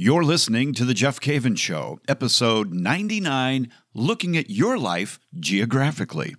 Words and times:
You're 0.00 0.22
listening 0.22 0.74
to 0.74 0.84
The 0.84 0.94
Jeff 0.94 1.18
Cavins 1.18 1.58
Show, 1.58 1.98
episode 2.06 2.72
99, 2.72 3.68
looking 3.94 4.36
at 4.36 4.48
your 4.48 4.78
life 4.78 5.18
geographically. 5.40 6.36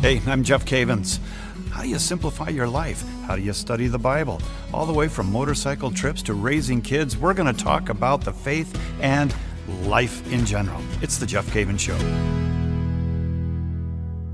Hey, 0.00 0.22
I'm 0.28 0.44
Jeff 0.44 0.64
Cavins. 0.64 1.18
How 1.72 1.82
do 1.82 1.88
you 1.88 1.98
simplify 1.98 2.50
your 2.50 2.68
life? 2.68 3.02
How 3.26 3.34
do 3.34 3.42
you 3.42 3.52
study 3.52 3.88
the 3.88 3.98
Bible? 3.98 4.40
All 4.72 4.86
the 4.86 4.92
way 4.92 5.08
from 5.08 5.32
motorcycle 5.32 5.90
trips 5.90 6.22
to 6.22 6.34
raising 6.34 6.80
kids, 6.80 7.16
we're 7.16 7.34
going 7.34 7.52
to 7.52 7.64
talk 7.64 7.88
about 7.88 8.20
the 8.20 8.32
faith 8.32 8.80
and 9.00 9.34
life 9.82 10.24
in 10.32 10.46
general. 10.46 10.80
It's 11.00 11.18
The 11.18 11.26
Jeff 11.26 11.46
Cavins 11.48 11.80
Show. 11.80 11.96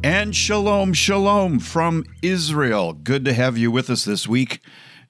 And 0.04 0.36
shalom, 0.36 0.92
shalom 0.92 1.60
from 1.60 2.04
Israel. 2.20 2.92
Good 2.92 3.24
to 3.24 3.32
have 3.32 3.56
you 3.56 3.70
with 3.70 3.88
us 3.88 4.04
this 4.04 4.28
week. 4.28 4.60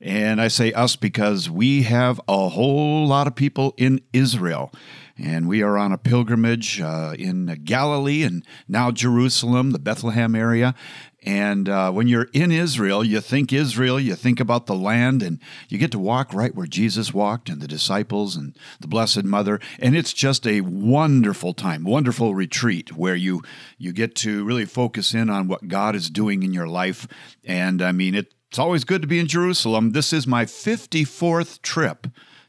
And 0.00 0.40
I 0.40 0.48
say 0.48 0.72
us 0.72 0.94
because 0.94 1.50
we 1.50 1.82
have 1.82 2.20
a 2.28 2.48
whole 2.50 3.06
lot 3.06 3.26
of 3.26 3.34
people 3.34 3.74
in 3.76 4.00
Israel. 4.12 4.72
And 5.20 5.48
we 5.48 5.62
are 5.62 5.76
on 5.76 5.90
a 5.90 5.98
pilgrimage 5.98 6.80
uh, 6.80 7.14
in 7.18 7.46
Galilee 7.64 8.22
and 8.22 8.44
now 8.68 8.92
Jerusalem, 8.92 9.72
the 9.72 9.80
Bethlehem 9.80 10.36
area. 10.36 10.76
And 11.24 11.68
uh, 11.68 11.90
when 11.90 12.06
you're 12.06 12.28
in 12.32 12.52
Israel, 12.52 13.02
you 13.02 13.20
think 13.20 13.52
Israel, 13.52 13.98
you 13.98 14.14
think 14.14 14.38
about 14.38 14.66
the 14.66 14.76
land, 14.76 15.20
and 15.20 15.40
you 15.68 15.76
get 15.76 15.90
to 15.90 15.98
walk 15.98 16.32
right 16.32 16.54
where 16.54 16.68
Jesus 16.68 17.12
walked 17.12 17.48
and 17.48 17.60
the 17.60 17.66
disciples 17.66 18.36
and 18.36 18.56
the 18.78 18.86
Blessed 18.86 19.24
Mother. 19.24 19.58
And 19.80 19.96
it's 19.96 20.12
just 20.12 20.46
a 20.46 20.60
wonderful 20.60 21.54
time, 21.54 21.82
wonderful 21.82 22.36
retreat 22.36 22.96
where 22.96 23.16
you, 23.16 23.42
you 23.76 23.92
get 23.92 24.14
to 24.16 24.44
really 24.44 24.64
focus 24.64 25.12
in 25.12 25.28
on 25.28 25.48
what 25.48 25.66
God 25.66 25.96
is 25.96 26.08
doing 26.08 26.44
in 26.44 26.54
your 26.54 26.68
life. 26.68 27.08
And 27.44 27.82
I 27.82 27.90
mean, 27.90 28.14
it, 28.14 28.32
it's 28.48 28.58
always 28.58 28.84
good 28.84 29.02
to 29.02 29.08
be 29.08 29.18
in 29.18 29.26
Jerusalem. 29.26 29.92
This 29.92 30.12
is 30.12 30.26
my 30.26 30.44
54th 30.44 31.60
trip 31.62 32.06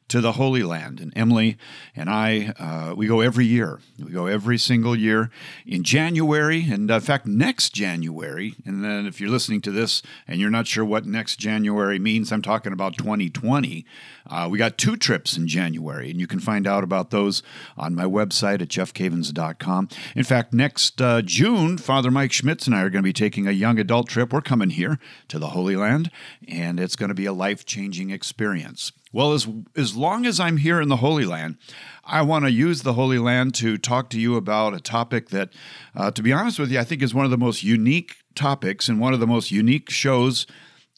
to 0.09 0.21
the 0.21 0.33
Holy 0.33 0.63
Land. 0.63 0.99
And 0.99 1.13
Emily 1.15 1.57
and 1.95 2.09
I, 2.09 2.53
uh, 2.59 2.95
we 2.95 3.07
go 3.07 3.21
every 3.21 3.45
year. 3.45 3.79
We 3.97 4.11
go 4.11 4.25
every 4.25 4.57
single 4.57 4.95
year 4.95 5.29
in 5.65 5.83
January. 5.83 6.65
And 6.69 6.91
uh, 6.91 6.95
in 6.95 7.01
fact, 7.01 7.25
next 7.25 7.69
January, 7.69 8.55
and 8.65 8.83
then 8.83 9.05
if 9.05 9.21
you're 9.21 9.29
listening 9.29 9.61
to 9.61 9.71
this 9.71 10.01
and 10.27 10.39
you're 10.39 10.49
not 10.49 10.67
sure 10.67 10.83
what 10.83 11.05
next 11.05 11.37
January 11.37 11.99
means, 11.99 12.31
I'm 12.31 12.41
talking 12.41 12.73
about 12.73 12.97
2020. 12.97 13.85
Uh, 14.29 14.47
we 14.49 14.57
got 14.57 14.77
two 14.77 14.95
trips 14.95 15.37
in 15.37 15.47
January, 15.47 16.11
and 16.11 16.19
you 16.19 16.27
can 16.27 16.39
find 16.39 16.67
out 16.67 16.83
about 16.83 17.09
those 17.09 17.41
on 17.77 17.95
my 17.95 18.03
website 18.03 18.61
at 18.61 18.67
jeffcavins.com. 18.67 19.89
In 20.15 20.23
fact, 20.23 20.53
next 20.53 21.01
uh, 21.01 21.21
June, 21.21 21.77
Father 21.77 22.11
Mike 22.11 22.31
Schmitz 22.31 22.67
and 22.67 22.75
I 22.75 22.81
are 22.81 22.89
going 22.89 23.03
to 23.03 23.07
be 23.07 23.13
taking 23.13 23.47
a 23.47 23.51
young 23.51 23.79
adult 23.79 24.07
trip. 24.07 24.33
We're 24.33 24.41
coming 24.41 24.71
here 24.71 24.99
to 25.29 25.39
the 25.39 25.49
Holy 25.49 25.75
Land, 25.75 26.11
and 26.47 26.79
it's 26.79 26.95
going 26.95 27.09
to 27.09 27.15
be 27.15 27.25
a 27.25 27.33
life 27.33 27.65
changing 27.65 28.11
experience. 28.11 28.91
Well, 29.11 29.33
as, 29.33 29.47
as 29.75 29.95
long 29.95 30.27
as 30.27 30.39
I'm 30.39 30.57
here 30.57 30.79
in 30.79 30.87
the 30.87 30.97
Holy 30.97 31.25
Land, 31.25 31.57
I 32.03 32.21
want 32.21 32.45
to 32.45 32.51
use 32.51 32.83
the 32.83 32.93
Holy 32.93 33.17
Land 33.17 33.55
to 33.55 33.77
talk 33.79 34.11
to 34.11 34.19
you 34.19 34.35
about 34.35 34.75
a 34.75 34.79
topic 34.79 35.29
that, 35.29 35.49
uh, 35.95 36.11
to 36.11 36.21
be 36.21 36.31
honest 36.31 36.59
with 36.59 36.71
you, 36.71 36.79
I 36.79 36.83
think 36.83 37.01
is 37.01 37.13
one 37.13 37.25
of 37.25 37.31
the 37.31 37.37
most 37.37 37.63
unique 37.63 38.17
topics 38.35 38.87
and 38.87 38.99
one 38.99 39.13
of 39.13 39.19
the 39.19 39.25
most 39.25 39.49
unique 39.49 39.89
shows 39.89 40.45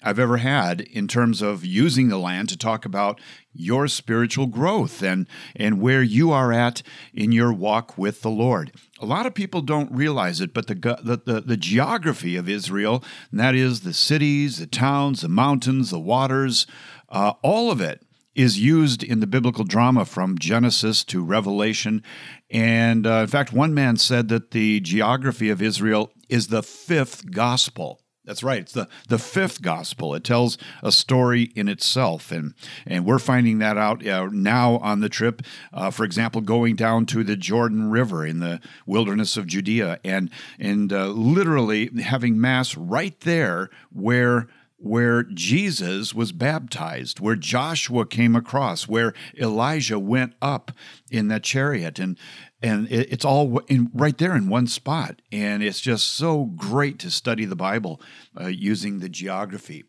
I've 0.03 0.19
ever 0.19 0.37
had 0.37 0.81
in 0.81 1.07
terms 1.07 1.41
of 1.41 1.63
using 1.63 2.09
the 2.09 2.17
land 2.17 2.49
to 2.49 2.57
talk 2.57 2.85
about 2.85 3.21
your 3.53 3.87
spiritual 3.87 4.47
growth 4.47 5.03
and, 5.03 5.27
and 5.55 5.79
where 5.79 6.01
you 6.01 6.31
are 6.31 6.51
at 6.51 6.81
in 7.13 7.31
your 7.31 7.53
walk 7.53 7.97
with 7.97 8.23
the 8.23 8.29
Lord. 8.29 8.73
A 8.99 9.05
lot 9.05 9.25
of 9.25 9.35
people 9.35 9.61
don't 9.61 9.91
realize 9.91 10.41
it, 10.41 10.53
but 10.53 10.67
the, 10.67 10.75
the, 10.75 11.21
the, 11.23 11.41
the 11.41 11.57
geography 11.57 12.35
of 12.35 12.49
Israel, 12.49 13.03
that 13.31 13.53
is 13.53 13.81
the 13.81 13.93
cities, 13.93 14.57
the 14.57 14.67
towns, 14.67 15.21
the 15.21 15.29
mountains, 15.29 15.91
the 15.91 15.99
waters, 15.99 16.65
uh, 17.11 17.33
all 17.43 17.69
of 17.69 17.81
it 17.81 18.01
is 18.33 18.59
used 18.59 19.03
in 19.03 19.19
the 19.19 19.27
biblical 19.27 19.65
drama 19.65 20.05
from 20.05 20.37
Genesis 20.37 21.03
to 21.03 21.23
Revelation. 21.23 22.01
And 22.49 23.05
uh, 23.05 23.21
in 23.21 23.27
fact, 23.27 23.51
one 23.51 23.73
man 23.73 23.97
said 23.97 24.29
that 24.29 24.51
the 24.51 24.79
geography 24.79 25.49
of 25.49 25.61
Israel 25.61 26.11
is 26.29 26.47
the 26.47 26.63
fifth 26.63 27.29
gospel. 27.31 27.99
That's 28.23 28.43
right. 28.43 28.61
It's 28.61 28.71
the, 28.71 28.87
the 29.09 29.17
fifth 29.17 29.61
gospel. 29.61 30.13
It 30.13 30.23
tells 30.23 30.57
a 30.83 30.91
story 30.91 31.51
in 31.55 31.67
itself. 31.67 32.31
And, 32.31 32.53
and 32.85 33.03
we're 33.03 33.19
finding 33.19 33.57
that 33.59 33.77
out 33.77 34.05
uh, 34.05 34.29
now 34.31 34.77
on 34.77 35.01
the 35.01 35.09
trip. 35.09 35.41
Uh, 35.73 35.89
for 35.89 36.05
example, 36.05 36.39
going 36.39 36.75
down 36.75 37.07
to 37.07 37.23
the 37.23 37.35
Jordan 37.35 37.89
River 37.89 38.25
in 38.25 38.39
the 38.39 38.61
wilderness 38.85 39.37
of 39.37 39.47
Judea 39.47 39.99
and, 40.05 40.29
and 40.59 40.93
uh, 40.93 41.07
literally 41.07 41.89
having 42.01 42.39
Mass 42.39 42.77
right 42.77 43.19
there 43.21 43.69
where 43.91 44.47
where 44.81 45.23
Jesus 45.23 46.13
was 46.13 46.31
baptized, 46.31 47.19
where 47.19 47.35
Joshua 47.35 48.05
came 48.05 48.35
across, 48.35 48.87
where 48.87 49.13
Elijah 49.37 49.99
went 49.99 50.33
up 50.41 50.71
in 51.09 51.27
that 51.27 51.43
chariot, 51.43 51.99
and 51.99 52.17
and 52.63 52.87
it's 52.91 53.25
all 53.25 53.59
in, 53.67 53.89
right 53.93 54.17
there 54.17 54.35
in 54.35 54.47
one 54.47 54.67
spot. 54.67 55.21
And 55.31 55.63
it's 55.63 55.81
just 55.81 56.13
so 56.13 56.45
great 56.45 56.99
to 56.99 57.09
study 57.09 57.45
the 57.45 57.55
Bible 57.55 57.99
uh, 58.39 58.47
using 58.47 58.99
the 58.99 59.09
geography. 59.09 59.85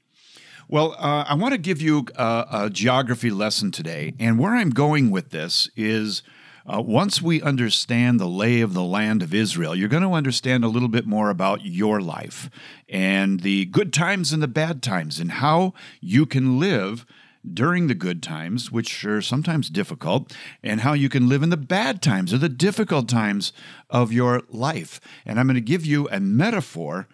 Well, 0.68 0.92
uh, 0.98 1.24
I 1.28 1.34
want 1.34 1.52
to 1.52 1.58
give 1.58 1.82
you 1.82 2.06
a, 2.16 2.46
a 2.50 2.70
geography 2.70 3.30
lesson 3.30 3.72
today, 3.72 4.14
and 4.18 4.38
where 4.38 4.54
I'm 4.54 4.70
going 4.70 5.10
with 5.10 5.30
this 5.30 5.68
is 5.76 6.22
uh, 6.66 6.80
once 6.80 7.20
we 7.20 7.42
understand 7.42 8.20
the 8.20 8.28
lay 8.28 8.60
of 8.60 8.74
the 8.74 8.82
land 8.82 9.22
of 9.22 9.34
Israel, 9.34 9.74
you're 9.74 9.88
going 9.88 10.02
to 10.02 10.12
understand 10.12 10.64
a 10.64 10.68
little 10.68 10.88
bit 10.88 11.06
more 11.06 11.30
about 11.30 11.64
your 11.64 12.00
life 12.00 12.48
and 12.88 13.40
the 13.40 13.64
good 13.66 13.92
times 13.92 14.32
and 14.32 14.42
the 14.42 14.48
bad 14.48 14.82
times 14.82 15.18
and 15.18 15.32
how 15.32 15.74
you 16.00 16.26
can 16.26 16.58
live 16.60 17.04
during 17.52 17.88
the 17.88 17.94
good 17.94 18.22
times, 18.22 18.70
which 18.70 19.04
are 19.04 19.20
sometimes 19.20 19.68
difficult, 19.68 20.32
and 20.62 20.82
how 20.82 20.92
you 20.92 21.08
can 21.08 21.28
live 21.28 21.42
in 21.42 21.50
the 21.50 21.56
bad 21.56 22.00
times 22.00 22.32
or 22.32 22.38
the 22.38 22.48
difficult 22.48 23.08
times 23.08 23.52
of 23.90 24.12
your 24.12 24.42
life. 24.48 25.00
And 25.26 25.40
I'm 25.40 25.46
going 25.46 25.54
to 25.56 25.60
give 25.60 25.84
you 25.84 26.08
a 26.10 26.20
metaphor 26.20 27.08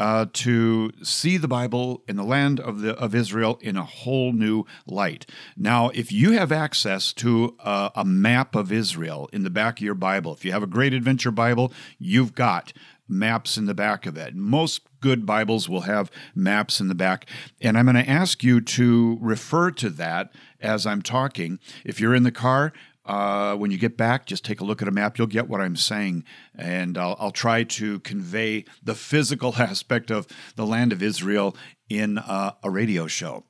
uh, 0.00 0.24
to 0.32 0.90
see 1.02 1.36
the 1.36 1.46
Bible 1.46 2.02
in 2.08 2.16
the 2.16 2.24
land 2.24 2.58
of 2.58 2.80
the 2.80 2.96
of 2.96 3.14
Israel 3.14 3.58
in 3.60 3.76
a 3.76 3.84
whole 3.84 4.32
new 4.32 4.64
light. 4.86 5.26
Now, 5.58 5.90
if 5.90 6.10
you 6.10 6.32
have 6.32 6.50
access 6.50 7.12
to 7.14 7.54
a, 7.60 7.90
a 7.96 8.04
map 8.04 8.56
of 8.56 8.72
Israel 8.72 9.28
in 9.30 9.42
the 9.42 9.50
back 9.50 9.78
of 9.78 9.84
your 9.84 9.94
Bible, 9.94 10.32
if 10.32 10.42
you 10.42 10.52
have 10.52 10.62
a 10.62 10.66
Great 10.66 10.94
Adventure 10.94 11.30
Bible, 11.30 11.70
you've 11.98 12.34
got 12.34 12.72
maps 13.06 13.58
in 13.58 13.66
the 13.66 13.74
back 13.74 14.06
of 14.06 14.16
it. 14.16 14.34
Most 14.34 14.80
good 15.00 15.26
Bibles 15.26 15.68
will 15.68 15.82
have 15.82 16.10
maps 16.34 16.80
in 16.80 16.88
the 16.88 16.94
back. 16.94 17.26
And 17.60 17.76
I'm 17.76 17.84
going 17.84 18.02
to 18.02 18.08
ask 18.08 18.42
you 18.42 18.62
to 18.62 19.18
refer 19.20 19.70
to 19.72 19.90
that 19.90 20.32
as 20.62 20.86
I'm 20.86 21.02
talking. 21.02 21.58
If 21.84 22.00
you're 22.00 22.14
in 22.14 22.22
the 22.22 22.32
car, 22.32 22.72
uh, 23.04 23.56
when 23.56 23.70
you 23.70 23.78
get 23.78 23.96
back, 23.96 24.26
just 24.26 24.44
take 24.44 24.60
a 24.60 24.64
look 24.64 24.82
at 24.82 24.88
a 24.88 24.92
map. 24.92 25.18
You'll 25.18 25.26
get 25.26 25.48
what 25.48 25.60
I'm 25.60 25.76
saying. 25.76 26.24
And 26.54 26.98
I'll, 26.98 27.16
I'll 27.18 27.30
try 27.30 27.64
to 27.64 28.00
convey 28.00 28.64
the 28.82 28.94
physical 28.94 29.54
aspect 29.58 30.10
of 30.10 30.26
the 30.56 30.66
land 30.66 30.92
of 30.92 31.02
Israel 31.02 31.56
in 31.88 32.18
uh, 32.18 32.52
a 32.62 32.70
radio 32.70 33.06
show. 33.06 33.44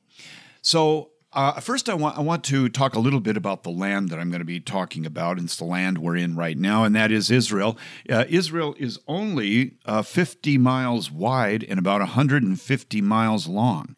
So, 0.62 1.10
uh, 1.32 1.60
first, 1.60 1.88
I 1.88 1.94
want 1.94 2.18
I 2.18 2.22
want 2.22 2.42
to 2.44 2.68
talk 2.68 2.96
a 2.96 2.98
little 2.98 3.20
bit 3.20 3.36
about 3.36 3.62
the 3.62 3.70
land 3.70 4.08
that 4.08 4.18
I'm 4.18 4.30
going 4.30 4.40
to 4.40 4.44
be 4.44 4.58
talking 4.58 5.06
about. 5.06 5.38
It's 5.38 5.56
the 5.56 5.64
land 5.64 5.98
we're 5.98 6.16
in 6.16 6.34
right 6.34 6.58
now, 6.58 6.82
and 6.82 6.94
that 6.96 7.12
is 7.12 7.30
Israel. 7.30 7.78
Uh, 8.08 8.24
Israel 8.28 8.74
is 8.80 8.98
only 9.06 9.76
uh, 9.86 10.02
50 10.02 10.58
miles 10.58 11.08
wide 11.08 11.64
and 11.68 11.78
about 11.78 12.00
150 12.00 13.00
miles 13.00 13.46
long. 13.46 13.94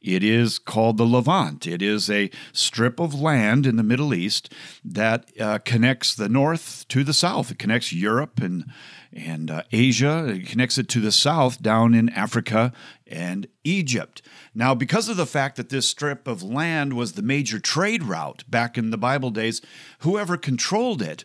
It 0.00 0.22
is 0.22 0.58
called 0.58 0.96
the 0.96 1.04
Levant. 1.04 1.66
It 1.66 1.82
is 1.82 2.08
a 2.08 2.30
strip 2.52 3.00
of 3.00 3.14
land 3.14 3.66
in 3.66 3.76
the 3.76 3.82
Middle 3.82 4.14
East 4.14 4.52
that 4.84 5.30
uh, 5.40 5.58
connects 5.58 6.14
the 6.14 6.28
north 6.28 6.86
to 6.88 7.02
the 7.02 7.12
south. 7.12 7.50
It 7.50 7.58
connects 7.58 7.92
Europe 7.92 8.40
and 8.40 8.64
and 9.12 9.50
uh, 9.50 9.62
Asia. 9.72 10.26
It 10.28 10.46
connects 10.46 10.78
it 10.78 10.88
to 10.90 11.00
the 11.00 11.10
south 11.10 11.62
down 11.62 11.94
in 11.94 12.10
Africa 12.10 12.72
and 13.06 13.48
Egypt. 13.64 14.22
Now, 14.54 14.74
because 14.74 15.08
of 15.08 15.16
the 15.16 15.26
fact 15.26 15.56
that 15.56 15.70
this 15.70 15.88
strip 15.88 16.28
of 16.28 16.42
land 16.42 16.92
was 16.92 17.12
the 17.12 17.22
major 17.22 17.58
trade 17.58 18.04
route 18.04 18.44
back 18.48 18.76
in 18.76 18.90
the 18.90 18.98
Bible 18.98 19.30
days, 19.30 19.62
whoever 20.00 20.36
controlled 20.36 21.00
it 21.02 21.24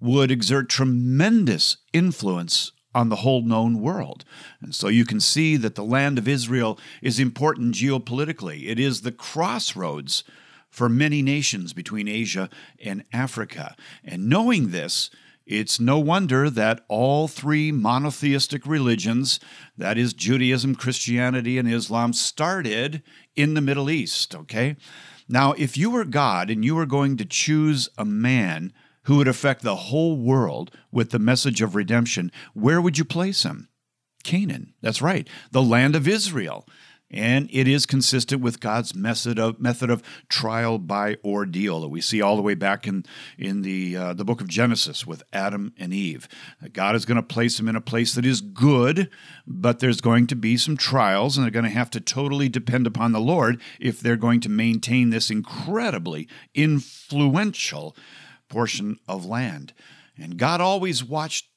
would 0.00 0.30
exert 0.30 0.68
tremendous 0.68 1.78
influence 1.92 2.72
on 2.94 3.08
the 3.08 3.16
whole 3.16 3.42
known 3.42 3.80
world. 3.80 4.24
And 4.60 4.74
so 4.74 4.88
you 4.88 5.04
can 5.04 5.20
see 5.20 5.56
that 5.56 5.74
the 5.74 5.84
land 5.84 6.18
of 6.18 6.28
Israel 6.28 6.78
is 7.02 7.18
important 7.18 7.74
geopolitically. 7.74 8.68
It 8.68 8.78
is 8.78 9.00
the 9.00 9.12
crossroads 9.12 10.24
for 10.70 10.88
many 10.88 11.22
nations 11.22 11.72
between 11.72 12.08
Asia 12.08 12.50
and 12.84 13.04
Africa. 13.12 13.76
And 14.04 14.28
knowing 14.28 14.70
this, 14.70 15.10
it's 15.46 15.78
no 15.78 15.98
wonder 15.98 16.48
that 16.48 16.84
all 16.88 17.28
three 17.28 17.70
monotheistic 17.70 18.66
religions, 18.66 19.38
that 19.76 19.98
is 19.98 20.14
Judaism, 20.14 20.74
Christianity, 20.74 21.58
and 21.58 21.70
Islam, 21.70 22.12
started 22.12 23.02
in 23.36 23.54
the 23.54 23.60
Middle 23.60 23.90
East, 23.90 24.34
okay? 24.34 24.76
Now, 25.28 25.52
if 25.52 25.76
you 25.76 25.90
were 25.90 26.04
God 26.04 26.50
and 26.50 26.64
you 26.64 26.74
were 26.74 26.86
going 26.86 27.16
to 27.18 27.24
choose 27.24 27.88
a 27.98 28.04
man 28.04 28.72
who 29.04 29.16
would 29.16 29.28
affect 29.28 29.62
the 29.62 29.76
whole 29.76 30.16
world 30.16 30.70
with 30.90 31.10
the 31.10 31.18
message 31.18 31.60
of 31.62 31.74
redemption, 31.74 32.30
where 32.54 32.80
would 32.80 32.98
you 32.98 33.04
place 33.04 33.42
him? 33.42 33.68
Canaan. 34.22 34.74
That's 34.80 35.02
right, 35.02 35.28
the 35.50 35.62
land 35.62 35.94
of 35.94 36.08
Israel. 36.08 36.66
and 37.10 37.48
it 37.52 37.68
is 37.68 37.86
consistent 37.86 38.42
with 38.42 38.60
God's 38.60 38.94
method 38.94 39.38
of 39.38 39.60
method 39.60 39.88
of 39.90 40.02
trial 40.28 40.78
by 40.78 41.16
ordeal 41.24 41.80
that 41.82 41.88
we 41.88 42.00
see 42.00 42.20
all 42.20 42.34
the 42.34 42.42
way 42.42 42.54
back 42.54 42.86
in 42.86 43.04
in 43.38 43.62
the 43.62 43.96
uh, 43.96 44.12
the 44.14 44.24
book 44.24 44.40
of 44.40 44.48
Genesis 44.48 45.06
with 45.06 45.22
Adam 45.32 45.72
and 45.78 45.92
Eve. 45.92 46.28
God 46.72 46.96
is 46.96 47.04
going 47.04 47.16
to 47.16 47.22
place 47.22 47.56
them 47.56 47.68
in 47.68 47.76
a 47.76 47.80
place 47.80 48.14
that 48.14 48.26
is 48.26 48.40
good, 48.40 49.10
but 49.46 49.78
there's 49.78 50.00
going 50.00 50.26
to 50.28 50.36
be 50.36 50.56
some 50.56 50.76
trials, 50.76 51.36
and 51.36 51.44
they're 51.44 51.50
going 51.50 51.64
to 51.64 51.70
have 51.70 51.90
to 51.90 52.00
totally 52.00 52.48
depend 52.48 52.86
upon 52.86 53.12
the 53.12 53.20
Lord 53.20 53.60
if 53.78 54.00
they're 54.00 54.16
going 54.16 54.40
to 54.40 54.48
maintain 54.48 55.10
this 55.10 55.30
incredibly 55.30 56.26
influential 56.54 57.96
portion 58.54 58.96
of 59.08 59.26
land. 59.26 59.72
And 60.16 60.38
God 60.38 60.60
always 60.60 61.02
watched 61.02 61.48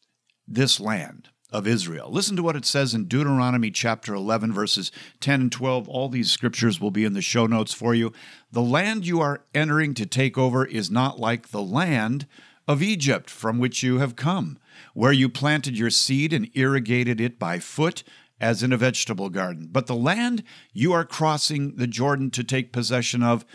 this 0.48 0.80
land 0.80 1.30
of 1.52 1.68
Israel. 1.68 2.10
Listen 2.12 2.36
to 2.36 2.42
what 2.42 2.56
it 2.56 2.66
says 2.66 2.96
in 2.96 3.06
Deuteronomy 3.06 3.70
chapter 3.70 4.16
11, 4.16 4.52
verses 4.52 4.92
10 5.20 5.42
and 5.42 5.52
12. 5.52 5.88
All 5.88 6.10
these 6.10 6.32
scriptures 6.32 6.82
will 6.82 6.90
be 6.90 7.06
in 7.06 7.14
the 7.14 7.22
show 7.22 7.46
notes 7.46 7.72
for 7.72 7.94
you. 7.94 8.12
The 8.52 8.64
land 8.64 9.06
you 9.06 9.22
are 9.22 9.46
entering 9.54 9.94
to 9.94 10.08
take 10.08 10.40
over 10.40 10.66
is 10.66 10.90
not 10.90 11.20
like 11.20 11.50
the 11.50 11.62
land 11.62 12.26
of 12.68 12.82
Egypt 12.82 13.30
from 13.30 13.60
which 13.60 13.84
you 13.84 14.00
have 14.00 14.16
come, 14.16 14.58
where 14.96 15.14
you 15.14 15.30
planted 15.30 15.78
your 15.78 15.92
seed 15.92 16.34
and 16.34 16.50
irrigated 16.56 17.22
it 17.22 17.38
by 17.38 17.60
foot 17.60 18.04
as 18.42 18.64
in 18.64 18.74
a 18.74 18.78
vegetable 18.78 19.30
garden. 19.30 19.70
But 19.72 19.86
the 19.86 19.96
land 19.96 20.44
you 20.74 20.94
are 20.94 21.06
crossing 21.06 21.76
the 21.76 21.88
Jordan 21.88 22.32
to 22.32 22.44
take 22.44 22.74
possession 22.74 23.22
of 23.22 23.46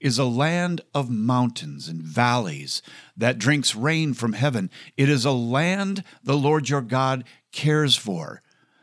is 0.00 0.18
a 0.18 0.24
land 0.24 0.80
of 0.94 1.10
mountains 1.10 1.88
and 1.88 2.02
valleys 2.02 2.82
that 3.16 3.38
drinks 3.38 3.74
rain 3.74 4.14
from 4.14 4.34
heaven. 4.34 4.70
It 4.96 5.08
is 5.08 5.24
a 5.24 5.32
land 5.32 6.04
the 6.22 6.36
Lord 6.36 6.68
your 6.68 6.82
God 6.82 7.24
cares 7.52 7.96
for. 7.96 8.42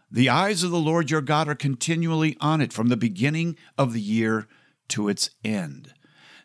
The 0.09 0.29
eyes 0.29 0.63
of 0.63 0.71
the 0.71 0.77
Lord 0.77 1.09
your 1.09 1.21
God 1.21 1.47
are 1.47 1.55
continually 1.55 2.37
on 2.39 2.61
it 2.61 2.73
from 2.73 2.89
the 2.89 2.97
beginning 2.97 3.57
of 3.77 3.93
the 3.93 4.01
year 4.01 4.47
to 4.89 5.09
its 5.09 5.29
end. 5.43 5.93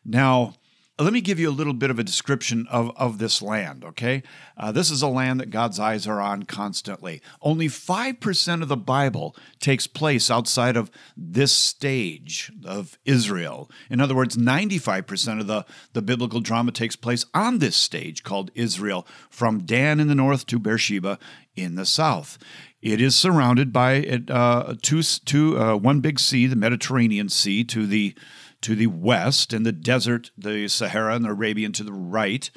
Now, 0.04 0.54
let 0.98 1.12
me 1.12 1.20
give 1.20 1.38
you 1.38 1.48
a 1.48 1.52
little 1.52 1.74
bit 1.74 1.90
of 1.90 1.98
a 1.98 2.04
description 2.04 2.66
of, 2.70 2.90
of 2.96 3.18
this 3.18 3.40
land, 3.40 3.84
okay? 3.84 4.22
Uh, 4.56 4.72
this 4.72 4.90
is 4.90 5.00
a 5.00 5.08
land 5.08 5.38
that 5.38 5.50
God's 5.50 5.78
eyes 5.78 6.08
are 6.08 6.20
on 6.20 6.42
constantly. 6.42 7.22
Only 7.40 7.68
5% 7.68 8.62
of 8.62 8.68
the 8.68 8.76
Bible 8.76 9.36
takes 9.60 9.86
place 9.86 10.28
outside 10.28 10.76
of 10.76 10.90
this 11.16 11.52
stage 11.52 12.50
of 12.64 12.98
Israel. 13.04 13.70
In 13.88 14.00
other 14.00 14.14
words, 14.16 14.36
95% 14.36 15.40
of 15.40 15.46
the, 15.46 15.64
the 15.92 16.02
biblical 16.02 16.40
drama 16.40 16.72
takes 16.72 16.96
place 16.96 17.24
on 17.32 17.58
this 17.58 17.76
stage 17.76 18.24
called 18.24 18.50
Israel, 18.56 19.06
from 19.30 19.60
Dan 19.60 20.00
in 20.00 20.08
the 20.08 20.14
north 20.16 20.46
to 20.46 20.58
Beersheba 20.58 21.18
in 21.54 21.76
the 21.76 21.86
south. 21.86 22.38
It 22.82 23.00
is 23.00 23.14
surrounded 23.14 23.72
by 23.72 24.22
uh, 24.28 24.74
two, 24.82 25.02
two, 25.02 25.58
uh, 25.60 25.76
one 25.76 26.00
big 26.00 26.18
sea, 26.18 26.46
the 26.46 26.56
Mediterranean 26.56 27.28
Sea, 27.28 27.64
to 27.64 27.86
the 27.86 28.14
to 28.62 28.74
the 28.74 28.86
west, 28.86 29.52
and 29.52 29.64
the 29.64 29.72
desert, 29.72 30.30
the 30.36 30.68
Sahara 30.68 31.14
and 31.14 31.24
the 31.24 31.30
Arabian 31.30 31.72
to 31.72 31.84
the 31.84 31.92
right. 31.92 32.50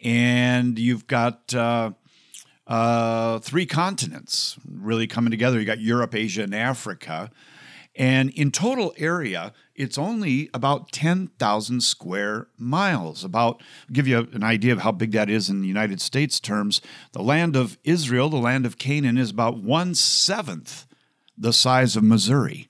And 0.00 0.78
you've 0.78 1.06
got 1.06 1.54
uh, 1.54 1.92
uh, 2.66 3.38
three 3.38 3.66
continents 3.66 4.56
really 4.68 5.06
coming 5.06 5.30
together. 5.30 5.58
You 5.58 5.64
got 5.64 5.80
Europe, 5.80 6.14
Asia, 6.14 6.42
and 6.42 6.54
Africa. 6.54 7.30
And 7.94 8.30
in 8.30 8.50
total 8.50 8.92
area, 8.98 9.54
it's 9.74 9.96
only 9.96 10.50
about 10.52 10.92
10,000 10.92 11.80
square 11.82 12.48
miles. 12.58 13.24
About, 13.24 13.62
give 13.90 14.06
you 14.06 14.28
an 14.32 14.42
idea 14.42 14.74
of 14.74 14.80
how 14.80 14.92
big 14.92 15.12
that 15.12 15.30
is 15.30 15.48
in 15.48 15.62
the 15.62 15.68
United 15.68 16.02
States 16.02 16.38
terms. 16.38 16.82
The 17.12 17.22
land 17.22 17.56
of 17.56 17.78
Israel, 17.84 18.28
the 18.28 18.36
land 18.36 18.66
of 18.66 18.78
Canaan, 18.78 19.16
is 19.16 19.30
about 19.30 19.62
one 19.62 19.94
seventh 19.94 20.86
the 21.38 21.52
size 21.52 21.96
of 21.96 22.02
Missouri. 22.02 22.68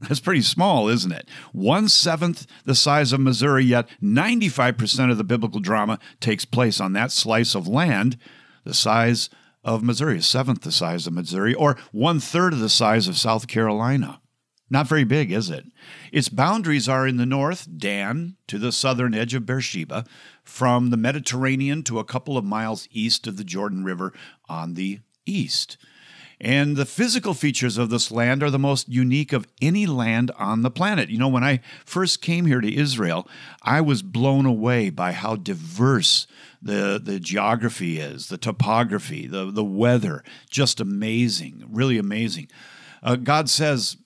That's 0.00 0.20
pretty 0.20 0.42
small, 0.42 0.88
isn't 0.88 1.12
it? 1.12 1.28
One 1.52 1.88
seventh 1.88 2.46
the 2.64 2.74
size 2.74 3.12
of 3.12 3.20
Missouri, 3.20 3.64
yet 3.64 3.88
95% 4.02 5.10
of 5.10 5.16
the 5.16 5.24
biblical 5.24 5.60
drama 5.60 5.98
takes 6.20 6.44
place 6.44 6.80
on 6.80 6.92
that 6.92 7.10
slice 7.10 7.54
of 7.54 7.66
land, 7.66 8.18
the 8.64 8.74
size 8.74 9.30
of 9.64 9.82
Missouri, 9.82 10.18
a 10.18 10.22
seventh 10.22 10.60
the 10.62 10.72
size 10.72 11.06
of 11.06 11.14
Missouri, 11.14 11.54
or 11.54 11.76
one 11.92 12.20
third 12.20 12.52
of 12.52 12.60
the 12.60 12.68
size 12.68 13.08
of 13.08 13.16
South 13.16 13.48
Carolina. 13.48 14.20
Not 14.68 14.88
very 14.88 15.04
big, 15.04 15.30
is 15.30 15.48
it? 15.48 15.64
Its 16.12 16.28
boundaries 16.28 16.88
are 16.88 17.06
in 17.06 17.16
the 17.16 17.26
north, 17.26 17.68
Dan, 17.76 18.36
to 18.48 18.58
the 18.58 18.72
southern 18.72 19.14
edge 19.14 19.32
of 19.32 19.46
Beersheba, 19.46 20.04
from 20.42 20.90
the 20.90 20.96
Mediterranean 20.96 21.82
to 21.84 22.00
a 22.00 22.04
couple 22.04 22.36
of 22.36 22.44
miles 22.44 22.88
east 22.90 23.26
of 23.26 23.36
the 23.36 23.44
Jordan 23.44 23.84
River 23.84 24.12
on 24.48 24.74
the 24.74 25.00
east. 25.24 25.76
And 26.40 26.76
the 26.76 26.84
physical 26.84 27.32
features 27.32 27.78
of 27.78 27.88
this 27.88 28.10
land 28.10 28.42
are 28.42 28.50
the 28.50 28.58
most 28.58 28.88
unique 28.88 29.32
of 29.32 29.46
any 29.62 29.86
land 29.86 30.30
on 30.38 30.62
the 30.62 30.70
planet. 30.70 31.08
You 31.08 31.18
know, 31.18 31.28
when 31.28 31.44
I 31.44 31.60
first 31.84 32.20
came 32.20 32.44
here 32.44 32.60
to 32.60 32.74
Israel, 32.74 33.26
I 33.62 33.80
was 33.80 34.02
blown 34.02 34.44
away 34.44 34.90
by 34.90 35.12
how 35.12 35.36
diverse 35.36 36.26
the, 36.60 37.00
the 37.02 37.18
geography 37.18 37.98
is, 37.98 38.28
the 38.28 38.36
topography, 38.36 39.26
the, 39.26 39.50
the 39.50 39.64
weather. 39.64 40.22
Just 40.50 40.78
amazing, 40.78 41.64
really 41.70 41.96
amazing. 41.96 42.48
Uh, 43.02 43.16
God 43.16 43.48
says, 43.48 43.96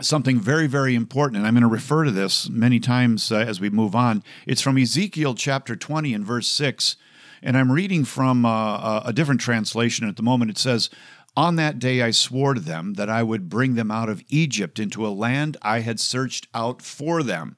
something 0.00 0.40
very, 0.40 0.66
very 0.66 0.94
important, 0.94 1.36
and 1.36 1.46
I'm 1.46 1.54
going 1.54 1.62
to 1.62 1.68
refer 1.68 2.04
to 2.04 2.10
this 2.10 2.48
many 2.48 2.80
times 2.80 3.30
uh, 3.30 3.36
as 3.36 3.60
we 3.60 3.70
move 3.70 3.94
on. 3.94 4.22
It's 4.46 4.62
from 4.62 4.78
Ezekiel 4.78 5.34
chapter 5.34 5.76
20 5.76 6.14
and 6.14 6.24
verse 6.24 6.48
6. 6.48 6.96
And 7.42 7.56
I'm 7.56 7.72
reading 7.72 8.04
from 8.04 8.44
uh, 8.44 9.00
a 9.00 9.12
different 9.14 9.40
translation 9.40 10.06
at 10.06 10.16
the 10.16 10.22
moment. 10.22 10.50
It 10.50 10.58
says, 10.58 10.90
on 11.36 11.56
that 11.56 11.78
day 11.78 12.02
I 12.02 12.10
swore 12.10 12.54
to 12.54 12.60
them 12.60 12.94
that 12.94 13.08
I 13.08 13.22
would 13.22 13.48
bring 13.48 13.74
them 13.74 13.90
out 13.90 14.08
of 14.08 14.22
Egypt 14.28 14.78
into 14.78 15.06
a 15.06 15.08
land 15.08 15.56
I 15.62 15.80
had 15.80 16.00
searched 16.00 16.48
out 16.54 16.82
for 16.82 17.22
them, 17.22 17.56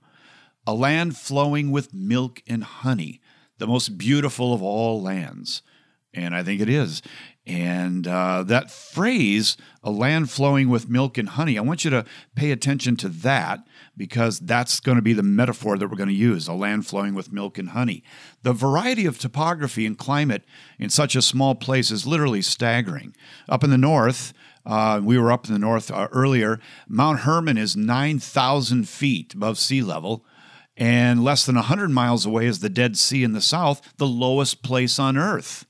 a 0.67 0.75
land 0.75 1.17
flowing 1.17 1.71
with 1.71 1.95
milk 1.95 2.43
and 2.47 2.65
honey, 2.65 3.21
the 3.59 3.67
most 3.67 3.99
beautiful 3.99 4.53
of 4.53 4.63
all 4.63 5.01
lands. 5.01 5.63
And 6.15 6.35
I 6.35 6.43
think 6.43 6.61
it 6.61 6.69
is. 6.69 7.03
And 7.47 8.07
uh, 8.07 8.45
that 8.45 8.71
phrase, 8.71 9.57
a 9.83 9.91
land 9.91 10.31
flowing 10.31 10.69
with 10.69 10.89
milk 10.89 11.19
and 11.19 11.31
honey, 11.31 11.59
I 11.59 11.63
want 11.63 11.85
you 11.85 11.91
to 11.91 12.05
pay 12.37 12.53
attention 12.53 12.97
to 12.99 13.09
that 13.09 13.65
because 13.97 14.41
that's 14.41 14.81
going 14.81 14.97
to 14.97 15.03
be 15.03 15.13
the 15.13 15.23
metaphor 15.23 15.77
that 15.77 15.89
we're 15.89 15.97
going 15.97 16.09
to 16.09 16.15
use 16.15 16.49
a 16.49 16.53
land 16.53 16.87
flowing 16.87 17.15
with 17.15 17.33
milk 17.33 17.59
and 17.59 17.71
honey. 17.71 18.03
The 18.43 18.53
variety 18.53 19.07
of 19.07 19.19
topography 19.19 19.85
and 19.87 19.99
climate 19.99 20.45
in 20.79 20.91
such 20.91 21.15
a 21.15 21.23
small 21.23 21.55
place 21.55 21.91
is 21.91 22.07
literally 22.07 22.43
staggering. 22.43 23.15
Up 23.49 23.63
in 23.63 23.71
the 23.71 23.79
north, 23.79 24.33
uh, 24.65 25.01
we 25.03 25.19
were 25.19 25.33
up 25.33 25.47
in 25.47 25.53
the 25.53 25.59
north 25.59 25.91
uh, 25.91 26.09
earlier. 26.13 26.61
Mount 26.89 27.21
Hermon 27.21 27.59
is 27.59 27.77
9,000 27.77 28.89
feet 28.89 29.35
above 29.35 29.59
sea 29.59 29.83
level, 29.83 30.25
and 30.77 31.23
less 31.23 31.45
than 31.45 31.57
100 31.57 31.91
miles 31.91 32.25
away 32.25 32.47
is 32.47 32.61
the 32.61 32.71
Dead 32.71 32.97
Sea 32.97 33.25
in 33.25 33.33
the 33.33 33.43
south, 33.43 33.95
the 33.99 34.07
lowest 34.07 34.63
place 34.63 34.99
on 34.99 35.19
earth. 35.19 35.67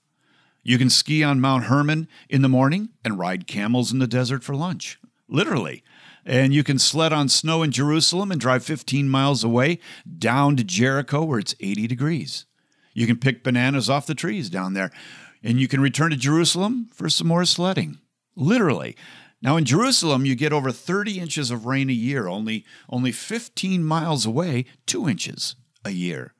You 0.62 0.78
can 0.78 0.90
ski 0.90 1.24
on 1.24 1.40
Mount 1.40 1.64
Hermon 1.64 2.06
in 2.28 2.42
the 2.42 2.48
morning 2.48 2.90
and 3.04 3.18
ride 3.18 3.48
camels 3.48 3.92
in 3.92 3.98
the 3.98 4.06
desert 4.06 4.44
for 4.44 4.54
lunch. 4.54 4.98
Literally. 5.28 5.82
And 6.24 6.54
you 6.54 6.62
can 6.62 6.78
sled 6.78 7.12
on 7.12 7.28
snow 7.28 7.62
in 7.62 7.72
Jerusalem 7.72 8.30
and 8.30 8.40
drive 8.40 8.64
15 8.64 9.08
miles 9.08 9.42
away 9.42 9.78
down 10.18 10.56
to 10.56 10.64
Jericho 10.64 11.24
where 11.24 11.38
it's 11.38 11.54
80 11.60 11.86
degrees. 11.86 12.46
You 12.94 13.06
can 13.06 13.16
pick 13.16 13.42
bananas 13.42 13.90
off 13.90 14.06
the 14.06 14.14
trees 14.14 14.50
down 14.50 14.74
there. 14.74 14.90
And 15.42 15.60
you 15.60 15.66
can 15.66 15.80
return 15.80 16.10
to 16.10 16.16
Jerusalem 16.16 16.88
for 16.94 17.08
some 17.08 17.26
more 17.26 17.44
sledding. 17.44 17.98
Literally. 18.36 18.96
Now 19.40 19.56
in 19.56 19.64
Jerusalem, 19.64 20.24
you 20.24 20.36
get 20.36 20.52
over 20.52 20.70
30 20.70 21.18
inches 21.18 21.50
of 21.50 21.66
rain 21.66 21.90
a 21.90 21.94
year, 21.94 22.28
only, 22.28 22.64
only 22.88 23.10
15 23.10 23.82
miles 23.82 24.24
away, 24.24 24.66
2 24.86 25.08
inches 25.08 25.56
a 25.84 25.90
year. 25.90 26.34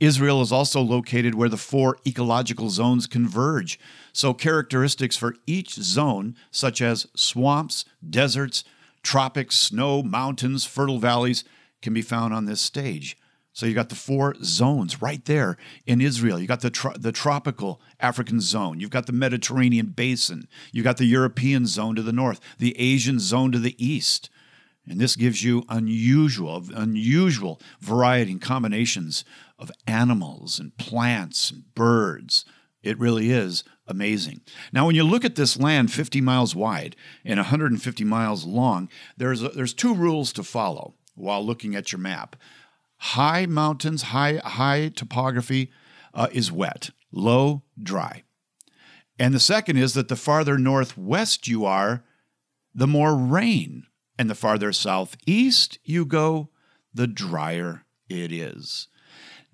Israel 0.00 0.42
is 0.42 0.52
also 0.52 0.80
located 0.80 1.34
where 1.34 1.48
the 1.48 1.56
four 1.56 1.98
ecological 2.06 2.70
zones 2.70 3.06
converge. 3.06 3.78
So, 4.12 4.34
characteristics 4.34 5.16
for 5.16 5.34
each 5.46 5.74
zone, 5.74 6.36
such 6.50 6.80
as 6.80 7.06
swamps, 7.14 7.84
deserts, 8.08 8.64
tropics, 9.02 9.58
snow, 9.58 10.02
mountains, 10.02 10.64
fertile 10.64 10.98
valleys, 10.98 11.44
can 11.80 11.92
be 11.92 12.02
found 12.02 12.32
on 12.32 12.46
this 12.46 12.60
stage. 12.60 13.16
So 13.52 13.66
you 13.66 13.74
got 13.74 13.90
the 13.90 13.94
four 13.94 14.34
zones 14.42 15.02
right 15.02 15.22
there 15.26 15.58
in 15.84 16.00
Israel. 16.00 16.38
You 16.38 16.46
got 16.46 16.62
the 16.62 16.70
tro- 16.70 16.96
the 16.96 17.12
tropical 17.12 17.82
African 18.00 18.40
zone. 18.40 18.80
You've 18.80 18.90
got 18.90 19.06
the 19.06 19.12
Mediterranean 19.12 19.86
basin. 19.86 20.48
You've 20.72 20.84
got 20.84 20.96
the 20.96 21.04
European 21.04 21.66
zone 21.66 21.94
to 21.96 22.02
the 22.02 22.12
north, 22.12 22.40
the 22.58 22.78
Asian 22.78 23.18
zone 23.18 23.52
to 23.52 23.58
the 23.58 23.76
east. 23.84 24.30
And 24.88 24.98
this 24.98 25.16
gives 25.16 25.44
you 25.44 25.64
unusual, 25.68 26.64
unusual 26.74 27.60
variety 27.80 28.32
and 28.32 28.40
combinations 28.40 29.24
of 29.58 29.70
animals 29.86 30.58
and 30.58 30.76
plants 30.76 31.50
and 31.50 31.72
birds. 31.74 32.44
It 32.82 32.98
really 32.98 33.30
is 33.30 33.64
amazing. 33.86 34.40
Now, 34.72 34.86
when 34.86 34.94
you 34.94 35.04
look 35.04 35.24
at 35.24 35.34
this 35.34 35.58
land 35.58 35.92
50 35.92 36.20
miles 36.20 36.54
wide 36.54 36.96
and 37.24 37.38
150 37.38 38.04
miles 38.04 38.44
long, 38.44 38.88
there's, 39.16 39.42
a, 39.42 39.48
there's 39.50 39.74
two 39.74 39.94
rules 39.94 40.32
to 40.34 40.42
follow 40.42 40.94
while 41.14 41.44
looking 41.44 41.74
at 41.74 41.92
your 41.92 42.00
map. 42.00 42.36
High 42.96 43.46
mountains, 43.46 44.02
high, 44.02 44.40
high 44.44 44.88
topography 44.88 45.70
uh, 46.14 46.28
is 46.32 46.52
wet, 46.52 46.90
low, 47.10 47.62
dry. 47.80 48.22
And 49.18 49.34
the 49.34 49.40
second 49.40 49.76
is 49.76 49.94
that 49.94 50.08
the 50.08 50.16
farther 50.16 50.58
northwest 50.58 51.48
you 51.48 51.64
are, 51.64 52.04
the 52.74 52.86
more 52.86 53.16
rain 53.16 53.86
And 54.18 54.30
the 54.30 54.34
farther 54.34 54.72
southeast 54.72 55.78
you 55.84 56.04
go, 56.04 56.50
the 56.94 57.06
drier 57.06 57.84
it 58.08 58.32
is. 58.32 58.88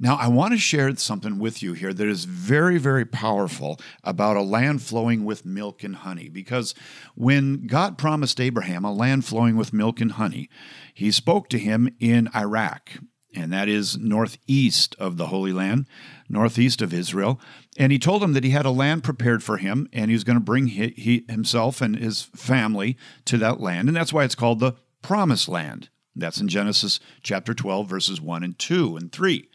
Now, 0.00 0.14
I 0.14 0.28
want 0.28 0.52
to 0.52 0.58
share 0.58 0.94
something 0.96 1.40
with 1.40 1.60
you 1.60 1.72
here 1.72 1.92
that 1.92 2.06
is 2.06 2.24
very, 2.24 2.78
very 2.78 3.04
powerful 3.04 3.80
about 4.04 4.36
a 4.36 4.42
land 4.42 4.80
flowing 4.80 5.24
with 5.24 5.44
milk 5.44 5.82
and 5.82 5.96
honey. 5.96 6.28
Because 6.28 6.72
when 7.16 7.66
God 7.66 7.98
promised 7.98 8.40
Abraham 8.40 8.84
a 8.84 8.92
land 8.92 9.24
flowing 9.24 9.56
with 9.56 9.72
milk 9.72 10.00
and 10.00 10.12
honey, 10.12 10.48
he 10.94 11.10
spoke 11.10 11.48
to 11.48 11.58
him 11.58 11.88
in 11.98 12.28
Iraq, 12.32 12.90
and 13.34 13.52
that 13.52 13.68
is 13.68 13.98
northeast 13.98 14.94
of 15.00 15.16
the 15.16 15.26
Holy 15.26 15.52
Land, 15.52 15.86
northeast 16.28 16.80
of 16.80 16.94
Israel. 16.94 17.40
And 17.76 17.90
he 17.90 17.98
told 17.98 18.22
him 18.22 18.34
that 18.34 18.44
he 18.44 18.50
had 18.50 18.66
a 18.66 18.70
land 18.70 19.02
prepared 19.02 19.42
for 19.42 19.56
him, 19.56 19.88
and 19.92 20.12
he 20.12 20.14
was 20.14 20.24
going 20.24 20.38
to 20.38 20.44
bring 20.44 20.68
he, 20.68 20.94
he, 20.96 21.24
himself 21.28 21.80
and 21.80 21.96
his 21.96 22.22
family 22.22 22.96
to 23.24 23.36
that 23.38 23.60
land. 23.60 23.88
And 23.88 23.96
that's 23.96 24.12
why 24.12 24.22
it's 24.22 24.36
called 24.36 24.60
the 24.60 24.76
Promised 25.02 25.48
Land. 25.48 25.88
That's 26.14 26.40
in 26.40 26.46
Genesis 26.46 27.00
chapter 27.22 27.52
12, 27.52 27.88
verses 27.88 28.20
1 28.20 28.44
and 28.44 28.56
2 28.56 28.96
and 28.96 29.10
3. 29.10 29.48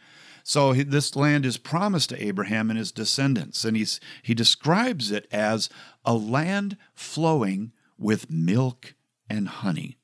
So 0.46 0.74
this 0.74 1.16
land 1.16 1.46
is 1.46 1.56
promised 1.56 2.10
to 2.10 2.22
Abraham 2.22 2.68
and 2.68 2.78
his 2.78 2.92
descendants, 2.92 3.64
and 3.64 3.78
he's, 3.78 3.98
he 4.22 4.34
describes 4.34 5.10
it 5.10 5.26
as 5.32 5.70
a 6.04 6.12
land 6.12 6.76
flowing 6.92 7.72
with 7.98 8.30
milk 8.30 8.94
and 9.28 9.48
honey. 9.48 9.96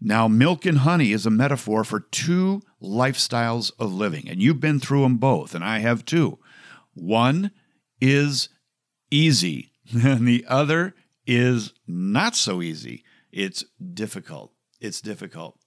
Now, 0.00 0.28
milk 0.28 0.64
and 0.64 0.78
honey 0.78 1.12
is 1.12 1.26
a 1.26 1.30
metaphor 1.30 1.84
for 1.84 2.00
two 2.00 2.62
lifestyles 2.82 3.70
of 3.78 3.92
living, 3.92 4.30
and 4.30 4.40
you've 4.40 4.60
been 4.60 4.80
through 4.80 5.02
them 5.02 5.18
both, 5.18 5.54
and 5.54 5.62
I 5.62 5.80
have 5.80 6.06
too. 6.06 6.38
One 6.94 7.50
is 8.00 8.48
easy, 9.10 9.72
and 9.92 10.26
the 10.26 10.46
other 10.48 10.94
is 11.26 11.74
not 11.86 12.34
so 12.34 12.62
easy. 12.62 13.04
It's 13.30 13.62
difficult. 13.92 14.52
It's 14.80 15.02
difficult. 15.02 15.59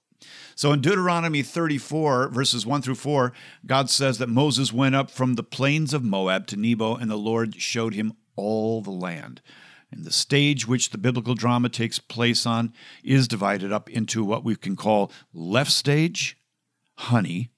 So 0.54 0.72
in 0.72 0.80
Deuteronomy 0.80 1.42
34, 1.42 2.28
verses 2.28 2.64
1 2.64 2.82
through 2.82 2.94
4, 2.94 3.32
God 3.66 3.90
says 3.90 4.18
that 4.18 4.28
Moses 4.28 4.72
went 4.72 4.94
up 4.94 5.10
from 5.10 5.34
the 5.34 5.42
plains 5.42 5.92
of 5.92 6.04
Moab 6.04 6.46
to 6.48 6.56
Nebo, 6.56 6.94
and 6.94 7.10
the 7.10 7.16
Lord 7.16 7.60
showed 7.60 7.94
him 7.94 8.14
all 8.36 8.80
the 8.80 8.90
land. 8.90 9.40
And 9.90 10.04
the 10.04 10.12
stage 10.12 10.66
which 10.66 10.90
the 10.90 10.98
biblical 10.98 11.34
drama 11.34 11.68
takes 11.68 11.98
place 11.98 12.46
on 12.46 12.72
is 13.04 13.28
divided 13.28 13.72
up 13.72 13.88
into 13.88 14.24
what 14.24 14.44
we 14.44 14.56
can 14.56 14.74
call 14.74 15.12
left 15.32 15.70
stage, 15.70 16.36
honey, 16.96 17.50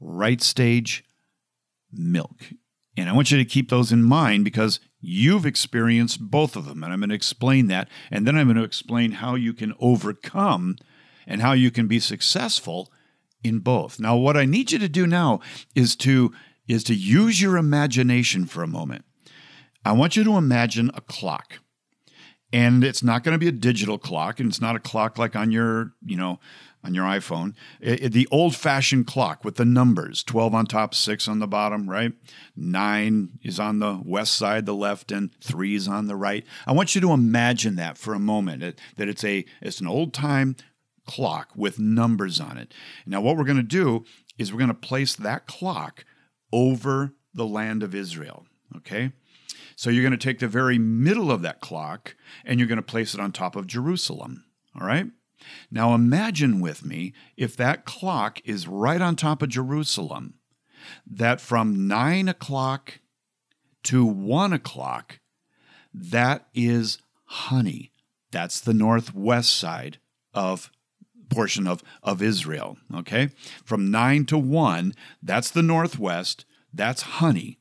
right 0.00 0.40
stage, 0.40 1.04
milk. 1.92 2.52
And 2.96 3.08
I 3.08 3.12
want 3.12 3.30
you 3.30 3.38
to 3.38 3.44
keep 3.44 3.68
those 3.68 3.92
in 3.92 4.02
mind 4.02 4.44
because 4.44 4.80
you've 5.00 5.46
experienced 5.46 6.20
both 6.20 6.56
of 6.56 6.64
them. 6.64 6.82
And 6.82 6.92
I'm 6.92 7.00
going 7.00 7.10
to 7.10 7.14
explain 7.14 7.68
that. 7.68 7.88
And 8.10 8.26
then 8.26 8.36
I'm 8.36 8.46
going 8.46 8.56
to 8.56 8.64
explain 8.64 9.12
how 9.12 9.34
you 9.34 9.52
can 9.52 9.74
overcome 9.78 10.76
and 11.28 11.42
how 11.42 11.52
you 11.52 11.70
can 11.70 11.86
be 11.86 12.00
successful 12.00 12.90
in 13.44 13.60
both. 13.60 14.00
Now, 14.00 14.16
what 14.16 14.36
I 14.36 14.46
need 14.46 14.72
you 14.72 14.80
to 14.80 14.88
do 14.88 15.06
now 15.06 15.40
is 15.76 15.94
to 15.96 16.32
is 16.66 16.84
to 16.84 16.94
use 16.94 17.40
your 17.40 17.56
imagination 17.56 18.44
for 18.44 18.62
a 18.62 18.66
moment. 18.66 19.04
I 19.84 19.92
want 19.92 20.16
you 20.16 20.24
to 20.24 20.36
imagine 20.36 20.90
a 20.94 21.00
clock. 21.00 21.60
And 22.52 22.82
it's 22.82 23.02
not 23.02 23.24
going 23.24 23.34
to 23.34 23.38
be 23.38 23.48
a 23.48 23.52
digital 23.52 23.98
clock, 23.98 24.40
and 24.40 24.48
it's 24.48 24.60
not 24.60 24.76
a 24.76 24.80
clock 24.80 25.18
like 25.18 25.36
on 25.36 25.50
your, 25.50 25.92
you 26.04 26.16
know, 26.16 26.40
on 26.82 26.94
your 26.94 27.04
iPhone. 27.04 27.54
It, 27.80 28.04
it, 28.04 28.12
the 28.12 28.28
old 28.30 28.54
fashioned 28.56 29.06
clock 29.06 29.44
with 29.44 29.56
the 29.56 29.66
numbers 29.66 30.22
12 30.22 30.54
on 30.54 30.66
top, 30.66 30.94
6 30.94 31.28
on 31.28 31.40
the 31.40 31.46
bottom, 31.46 31.88
right? 31.90 32.12
9 32.56 33.38
is 33.42 33.60
on 33.60 33.80
the 33.80 34.00
west 34.02 34.34
side, 34.34 34.64
the 34.64 34.74
left, 34.74 35.12
and 35.12 35.30
3 35.42 35.74
is 35.74 35.88
on 35.88 36.06
the 36.06 36.16
right. 36.16 36.44
I 36.66 36.72
want 36.72 36.94
you 36.94 37.00
to 37.02 37.12
imagine 37.12 37.76
that 37.76 37.98
for 37.98 38.14
a 38.14 38.18
moment 38.18 38.62
it, 38.62 38.80
that 38.96 39.08
it's 39.08 39.24
a 39.24 39.44
it's 39.60 39.80
an 39.80 39.86
old 39.86 40.14
time 40.14 40.56
clock 41.08 41.50
with 41.56 41.80
numbers 41.80 42.38
on 42.38 42.56
it. 42.58 42.72
Now, 43.06 43.20
what 43.20 43.36
we're 43.36 43.44
going 43.44 43.56
to 43.56 43.62
do 43.64 44.04
is 44.38 44.52
we're 44.52 44.58
going 44.58 44.68
to 44.68 44.74
place 44.74 45.16
that 45.16 45.46
clock 45.48 46.04
over 46.52 47.14
the 47.34 47.46
land 47.46 47.82
of 47.82 47.94
Israel. 47.94 48.46
Okay? 48.76 49.12
So 49.74 49.90
you're 49.90 50.02
going 50.02 50.18
to 50.18 50.24
take 50.24 50.38
the 50.38 50.48
very 50.48 50.78
middle 50.78 51.32
of 51.32 51.42
that 51.42 51.60
clock 51.60 52.14
and 52.44 52.60
you're 52.60 52.68
going 52.68 52.76
to 52.76 52.82
place 52.82 53.14
it 53.14 53.20
on 53.20 53.32
top 53.32 53.56
of 53.56 53.66
Jerusalem. 53.66 54.44
All 54.78 54.86
right? 54.86 55.06
Now 55.70 55.94
imagine 55.94 56.60
with 56.60 56.84
me 56.84 57.14
if 57.36 57.56
that 57.56 57.84
clock 57.84 58.40
is 58.44 58.68
right 58.68 59.00
on 59.00 59.16
top 59.16 59.42
of 59.42 59.48
Jerusalem, 59.48 60.34
that 61.06 61.40
from 61.40 61.88
nine 61.88 62.28
o'clock 62.28 63.00
to 63.84 64.04
one 64.04 64.52
o'clock, 64.52 65.20
that 65.94 66.48
is 66.54 66.98
honey. 67.24 67.92
That's 68.30 68.60
the 68.60 68.74
northwest 68.74 69.56
side 69.56 69.98
of 70.34 70.70
portion 71.28 71.66
of, 71.66 71.82
of 72.02 72.22
Israel. 72.22 72.76
Okay? 72.94 73.30
From 73.64 73.90
9 73.90 74.24
to 74.26 74.38
1, 74.38 74.94
that's 75.22 75.50
the 75.50 75.62
northwest, 75.62 76.44
that's 76.72 77.02
honey. 77.02 77.58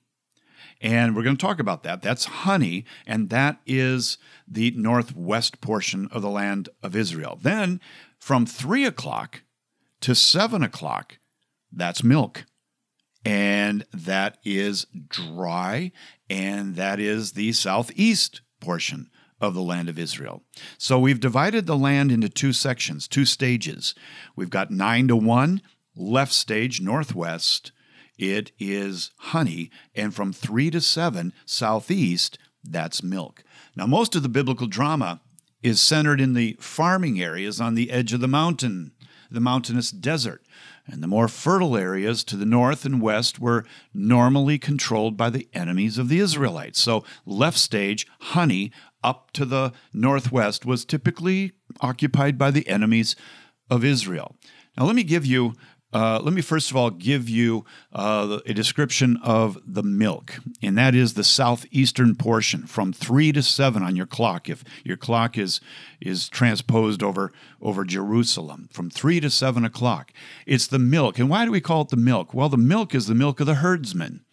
And 0.80 1.16
we're 1.16 1.24
going 1.24 1.38
to 1.38 1.46
talk 1.46 1.60
about 1.60 1.84
that. 1.84 2.02
That's 2.02 2.26
honey, 2.26 2.86
and 3.08 3.30
that 3.30 3.60
is 3.66 4.18
the 4.48 4.72
northwest 4.72 5.60
portion 5.60 6.08
of 6.12 6.22
the 6.22 6.30
land 6.30 6.70
of 6.84 6.96
Israel. 6.96 7.40
Then 7.42 7.82
from 8.20 8.46
3 8.46 8.86
o'clock 8.86 9.42
to 10.02 10.14
7 10.14 10.62
o'clock, 10.62 11.18
that's 11.72 12.04
milk. 12.04 12.46
And 13.26 13.86
that 13.92 14.38
is 14.46 14.86
dry, 15.10 15.92
and 16.30 16.76
that 16.76 17.00
is 17.00 17.34
the 17.34 17.52
southeast 17.54 18.42
portion 18.62 19.10
of 19.40 19.54
the 19.54 19.62
land 19.62 19.90
of 19.90 20.00
Israel. 20.00 20.44
So 20.78 21.00
we've 21.00 21.20
divided 21.20 21.66
the 21.66 21.78
land 21.78 22.12
into 22.12 22.30
two 22.30 22.54
sections, 22.54 23.08
two 23.08 23.26
stages. 23.26 23.94
We've 24.36 24.50
got 24.50 24.72
9 24.72 25.08
to 25.10 25.16
1, 25.16 25.62
left 25.96 26.34
stage, 26.34 26.82
northwest. 26.82 27.72
It 28.18 28.52
is 28.60 29.12
honey. 29.18 29.70
And 29.96 30.14
from 30.14 30.34
3 30.34 30.72
to 30.72 30.82
7, 30.82 31.34
southeast, 31.46 32.40
that's 32.64 33.04
milk. 33.04 33.44
Now, 33.76 33.86
most 33.86 34.16
of 34.16 34.24
the 34.24 34.30
biblical 34.30 34.68
drama 34.68 35.22
is 35.62 35.82
centered 35.82 36.22
in 36.22 36.34
the 36.34 36.58
farming 36.60 37.22
areas 37.22 37.62
on 37.62 37.76
the 37.76 37.92
edge 37.92 38.14
of 38.14 38.22
the 38.22 38.28
mountain, 38.28 38.92
the 39.30 39.40
mountainous 39.40 39.92
desert. 39.92 40.44
And 40.90 41.04
the 41.04 41.08
more 41.08 41.28
fertile 41.28 41.76
areas 41.76 42.24
to 42.26 42.38
the 42.38 42.46
north 42.46 42.86
and 42.86 43.02
west 43.02 43.40
were 43.40 43.66
normally 43.94 44.58
controlled 44.58 45.18
by 45.18 45.30
the 45.30 45.50
enemies 45.54 45.98
of 45.98 46.08
the 46.08 46.20
Israelites. 46.20 46.80
So, 46.80 47.04
left 47.26 47.58
stage, 47.58 48.08
honey, 48.20 48.72
up 49.04 49.32
to 49.32 49.46
the 49.46 49.74
northwest 49.94 50.66
was 50.66 50.86
typically 50.86 51.54
occupied 51.82 52.38
by 52.38 52.52
the 52.52 52.68
enemies 52.68 53.16
of 53.70 53.84
Israel. 53.84 54.36
Now, 54.78 54.86
let 54.86 54.96
me 54.96 55.04
give 55.04 55.26
you, 55.26 55.54
uh, 55.94 56.20
let 56.22 56.34
me 56.34 56.42
first 56.42 56.70
of 56.70 56.78
all 56.78 56.90
give 56.90 57.28
you 57.30 57.66
uh, 57.94 58.40
a 58.46 58.54
description 58.54 59.18
of 59.24 59.58
the 59.66 59.84
milk, 59.84 60.40
and 60.62 60.78
that 60.78 60.94
is 60.94 61.14
the 61.14 61.24
southeastern 61.24 62.16
portion 62.16 62.68
from 62.68 62.94
three 62.94 63.32
to 63.32 63.42
seven 63.42 63.84
on 63.84 63.96
your 63.96 64.06
clock. 64.06 64.50
If 64.50 64.64
your 64.84 64.98
clock 64.98 65.38
is 65.38 65.62
is 66.00 66.30
transposed 66.30 67.02
over 67.02 67.32
over 67.62 67.86
Jerusalem, 67.86 68.70
from 68.72 68.90
three 68.90 69.20
to 69.20 69.30
seven 69.30 69.66
o'clock, 69.66 70.12
it's 70.46 70.68
the 70.68 70.80
milk. 70.80 71.20
And 71.20 71.30
why 71.30 71.46
do 71.46 71.52
we 71.52 71.62
call 71.62 71.82
it 71.82 71.90
the 71.90 71.98
milk? 71.98 72.34
Well, 72.34 72.50
the 72.50 72.58
milk 72.58 72.94
is 72.94 73.08
the 73.08 73.16
milk 73.16 73.40
of 73.40 73.48
the 73.48 73.56
herdsman, 73.56 74.26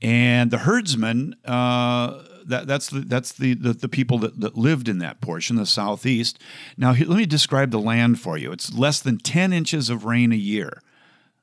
and 0.00 0.50
the 0.50 0.58
herdsman. 0.58 1.34
Uh, 1.44 2.24
that, 2.48 2.66
that's 2.66 2.88
the, 2.88 3.00
that's 3.00 3.32
the, 3.32 3.54
the, 3.54 3.72
the, 3.72 3.88
people 3.88 4.18
that, 4.18 4.40
that 4.40 4.56
lived 4.56 4.88
in 4.88 4.98
that 4.98 5.20
portion, 5.20 5.56
the 5.56 5.66
southeast. 5.66 6.38
Now, 6.76 6.92
let 6.92 7.08
me 7.08 7.26
describe 7.26 7.70
the 7.70 7.78
land 7.78 8.20
for 8.20 8.36
you. 8.36 8.52
It's 8.52 8.72
less 8.72 9.00
than 9.00 9.18
10 9.18 9.52
inches 9.52 9.90
of 9.90 10.04
rain 10.04 10.32
a 10.32 10.36
year. 10.36 10.82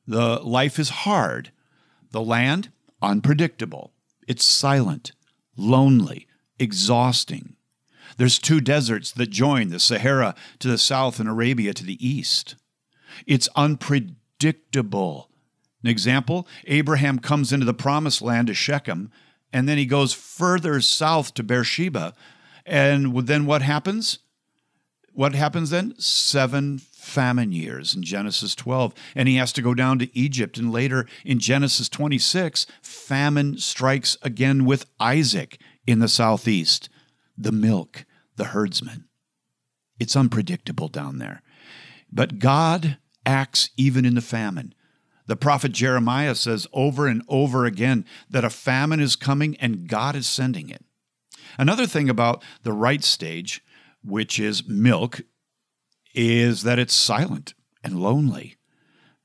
The 0.07 0.39
life 0.39 0.79
is 0.79 0.89
hard. 0.89 1.51
The 2.11 2.21
land, 2.21 2.71
unpredictable. 3.01 3.93
It's 4.27 4.45
silent, 4.45 5.11
lonely, 5.55 6.27
exhausting. 6.57 7.55
There's 8.17 8.39
two 8.39 8.59
deserts 8.59 9.11
that 9.11 9.29
join 9.29 9.69
the 9.69 9.79
Sahara 9.79 10.35
to 10.59 10.67
the 10.67 10.77
south 10.77 11.19
and 11.19 11.29
Arabia 11.29 11.73
to 11.73 11.85
the 11.85 12.05
east. 12.05 12.55
It's 13.25 13.47
unpredictable. 13.55 15.29
An 15.83 15.89
example 15.89 16.47
Abraham 16.65 17.19
comes 17.19 17.53
into 17.53 17.65
the 17.65 17.73
promised 17.73 18.21
land 18.21 18.47
to 18.47 18.53
Shechem 18.53 19.11
and 19.51 19.67
then 19.67 19.77
he 19.77 19.85
goes 19.85 20.13
further 20.13 20.81
south 20.81 21.33
to 21.35 21.43
Beersheba. 21.43 22.13
And 22.65 23.27
then 23.27 23.45
what 23.45 23.61
happens? 23.61 24.19
What 25.13 25.33
happens 25.33 25.71
then? 25.71 25.95
Seven 25.97 26.77
famine 26.77 27.51
years 27.51 27.95
in 27.95 28.03
Genesis 28.03 28.53
12. 28.55 28.93
And 29.15 29.27
he 29.27 29.35
has 29.37 29.51
to 29.53 29.61
go 29.61 29.73
down 29.73 29.97
to 29.99 30.17
Egypt. 30.17 30.57
And 30.57 30.71
later 30.71 31.07
in 31.25 31.39
Genesis 31.39 31.89
26, 31.89 32.67
famine 32.81 33.57
strikes 33.57 34.17
again 34.21 34.65
with 34.65 34.85
Isaac 34.99 35.59
in 35.87 35.99
the 35.99 36.07
southeast, 36.07 36.89
the 37.37 37.51
milk, 37.51 38.05
the 38.35 38.45
herdsman. 38.45 39.05
It's 39.99 40.15
unpredictable 40.15 40.87
down 40.87 41.17
there. 41.17 41.41
But 42.11 42.39
God 42.39 42.97
acts 43.25 43.71
even 43.77 44.05
in 44.05 44.15
the 44.15 44.21
famine. 44.21 44.73
The 45.29 45.35
prophet 45.35 45.73
Jeremiah 45.73 46.33
says 46.33 46.65
over 46.73 47.05
and 47.05 47.21
over 47.29 47.65
again 47.65 48.03
that 48.31 48.43
a 48.43 48.49
famine 48.49 48.99
is 48.99 49.15
coming 49.15 49.55
and 49.57 49.87
God 49.87 50.15
is 50.15 50.25
sending 50.25 50.71
it. 50.71 50.83
Another 51.59 51.85
thing 51.85 52.09
about 52.09 52.43
the 52.63 52.73
right 52.73 53.03
stage, 53.03 53.63
which 54.03 54.39
is 54.39 54.67
milk, 54.67 55.21
is 56.15 56.63
that 56.63 56.79
it's 56.79 56.95
silent 56.95 57.53
and 57.83 58.01
lonely. 58.01 58.57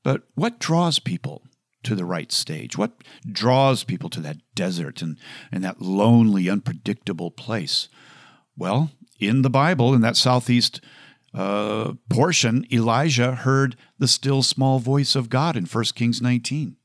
But 0.03 0.21
what 0.35 0.59
draws 0.59 0.99
people 0.99 1.41
to 1.81 1.95
the 1.95 2.05
right 2.05 2.31
stage? 2.31 2.77
What 2.77 3.03
draws 3.27 3.83
people 3.83 4.11
to 4.11 4.19
that 4.19 4.37
desert 4.53 5.01
and, 5.01 5.17
and 5.51 5.63
that 5.63 5.81
lonely, 5.81 6.47
unpredictable 6.47 7.31
place? 7.31 7.89
Well, 8.55 8.91
in 9.19 9.41
the 9.41 9.49
Bible, 9.49 9.95
in 9.95 10.01
that 10.01 10.17
southeast 10.17 10.81
uh, 11.35 11.93
portion, 12.09 12.65
Elijah 12.71 13.35
heard 13.35 13.75
the 13.99 14.07
still 14.07 14.41
small 14.41 14.79
voice 14.79 15.15
of 15.15 15.29
God 15.29 15.57
in 15.57 15.65
1 15.65 15.83
Kings 15.95 16.21
19. 16.21 16.77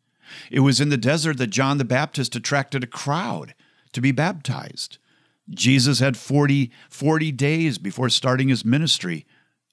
It 0.50 0.60
was 0.60 0.80
in 0.80 0.88
the 0.88 0.96
desert 0.96 1.38
that 1.38 1.48
John 1.48 1.78
the 1.78 1.84
Baptist 1.84 2.34
attracted 2.34 2.82
a 2.82 2.88
crowd 2.88 3.54
to 3.92 4.00
be 4.00 4.12
baptized. 4.12 4.98
Jesus 5.48 5.98
had 5.98 6.16
40, 6.16 6.70
40 6.88 7.32
days 7.32 7.78
before 7.78 8.08
starting 8.08 8.48
his 8.48 8.64
ministry 8.64 9.26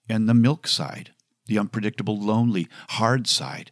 and 0.09 0.27
the 0.27 0.33
milk 0.33 0.67
side, 0.67 1.11
the 1.45 1.59
unpredictable, 1.59 2.19
lonely, 2.19 2.67
hard 2.89 3.27
side. 3.27 3.71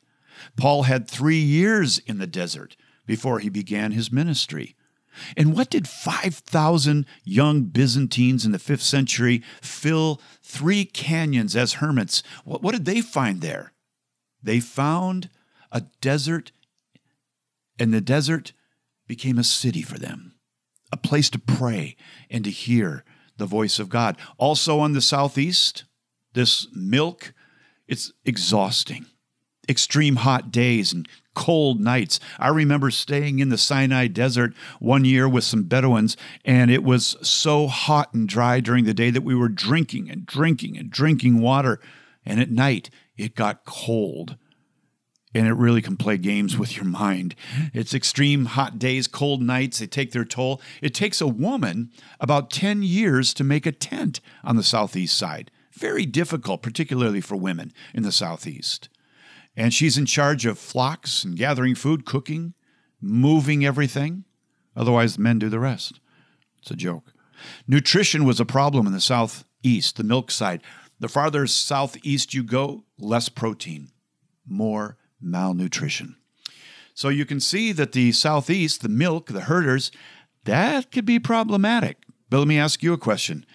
Paul 0.56 0.84
had 0.84 1.10
three 1.10 1.40
years 1.40 2.00
in 2.00 2.18
the 2.18 2.28
desert 2.28 2.76
before 3.06 3.40
he 3.40 3.50
began 3.50 3.92
his 3.92 4.12
ministry. 4.12 4.75
And 5.36 5.56
what 5.56 5.70
did 5.70 5.88
5,000 5.88 7.06
young 7.24 7.64
Byzantines 7.64 8.46
in 8.46 8.52
the 8.52 8.58
5th 8.58 8.82
century 8.82 9.44
fill 9.62 10.22
three 10.42 10.86
canyons 10.86 11.56
as 11.56 11.74
hermits? 11.74 12.24
What, 12.44 12.62
what 12.62 12.74
did 12.74 12.86
they 12.86 13.02
find 13.02 13.42
there? 13.42 13.74
They 14.42 14.60
found 14.60 15.30
a 15.72 15.82
desert, 16.02 16.52
and 17.80 17.94
the 17.94 18.02
desert 18.02 18.54
became 19.08 19.38
a 19.38 19.44
city 19.44 19.82
for 19.82 19.98
them, 19.98 20.36
a 20.92 20.98
place 20.98 21.30
to 21.32 21.40
pray 21.40 21.96
and 22.30 22.44
to 22.44 22.52
hear 22.52 23.04
the 23.38 23.46
voice 23.46 23.80
of 23.80 23.90
God. 23.90 24.18
Also 24.38 24.80
on 24.80 24.94
the 24.94 25.02
southeast, 25.02 25.86
this 26.34 26.68
milk, 26.74 27.34
it's 27.88 28.12
exhausting. 28.24 29.06
Extreme 29.68 30.18
hot 30.18 30.52
days 30.52 30.94
and 30.94 31.08
cold 31.36 31.80
nights. 31.80 32.20
I 32.40 32.48
remember 32.48 32.90
staying 32.90 33.40
in 33.40 33.50
the 33.50 33.58
Sinai 33.58 34.08
desert 34.08 34.54
one 34.80 35.06
year 35.06 35.30
with 35.30 35.44
some 35.44 35.64
Bedouins, 35.64 36.18
and 36.44 36.72
it 36.72 36.84
was 36.84 37.16
so 37.22 37.68
hot 37.68 38.14
and 38.14 38.28
dry 38.28 38.60
during 38.60 38.86
the 38.86 38.94
day 38.94 39.12
that 39.12 39.24
we 39.24 39.36
were 39.36 39.50
drinking 39.50 40.10
and 40.10 40.26
drinking 40.26 40.78
and 40.78 40.90
drinking 40.90 41.42
water. 41.42 41.80
And 42.26 42.40
at 42.40 42.50
night, 42.50 42.90
it 43.18 43.36
got 43.36 43.66
cold. 43.66 44.38
And 45.36 45.48
it 45.48 45.54
really 45.54 45.82
can 45.82 45.98
play 45.98 46.18
games 46.18 46.58
with 46.58 46.78
your 46.78 46.86
mind. 46.86 47.36
It's 47.74 47.94
extreme 47.94 48.46
hot 48.46 48.80
days, 48.80 49.06
cold 49.06 49.42
nights, 49.42 49.80
they 49.80 49.88
take 49.88 50.12
their 50.12 50.24
toll. 50.24 50.62
It 50.82 50.96
takes 50.96 51.20
a 51.20 51.28
woman 51.28 51.92
about 52.22 52.52
10 52.52 52.84
years 52.84 53.34
to 53.34 53.44
make 53.44 53.66
a 53.66 53.74
tent 53.74 54.22
on 54.46 54.56
the 54.56 54.64
southeast 54.64 55.18
side. 55.18 55.52
Very 55.74 56.06
difficult, 56.06 56.62
particularly 56.62 57.20
for 57.20 57.36
women 57.36 57.74
in 57.94 58.04
the 58.04 58.14
Southeast. 58.14 58.88
And 59.58 59.74
she's 59.74 59.98
in 59.98 60.06
charge 60.06 60.46
of 60.46 60.60
flocks 60.60 61.24
and 61.24 61.38
gathering 61.38 61.76
food, 61.76 62.06
cooking, 62.06 62.54
moving 63.02 63.66
everything. 63.66 64.26
Otherwise, 64.76 65.18
men 65.18 65.40
do 65.40 65.50
the 65.50 65.60
rest. 65.60 66.00
It's 66.60 66.72
a 66.72 66.76
joke. 66.76 67.14
Nutrition 67.68 68.26
was 68.26 68.40
a 68.40 68.46
problem 68.46 68.88
in 68.88 68.94
the 68.94 69.02
Southeast, 69.02 69.98
the 69.98 70.04
milk 70.04 70.32
side. 70.32 70.62
The 71.00 71.08
farther 71.08 71.48
southeast 71.48 72.34
you 72.34 72.44
go, 72.44 72.86
less 72.98 73.30
protein, 73.30 73.92
more 74.48 74.98
malnutrition. 75.22 76.16
So 76.94 77.10
you 77.10 77.26
can 77.26 77.40
see 77.40 77.74
that 77.74 77.92
the 77.92 78.14
Southeast, 78.14 78.82
the 78.82 78.90
milk, 78.90 79.28
the 79.28 79.42
herders, 79.42 79.92
that 80.46 80.92
could 80.92 81.06
be 81.06 81.20
problematic. 81.20 81.98
But 82.30 82.40
let 82.40 82.48
me 82.48 82.58
ask 82.58 82.82
you 82.82 82.94
a 82.94 82.98
question 82.98 83.46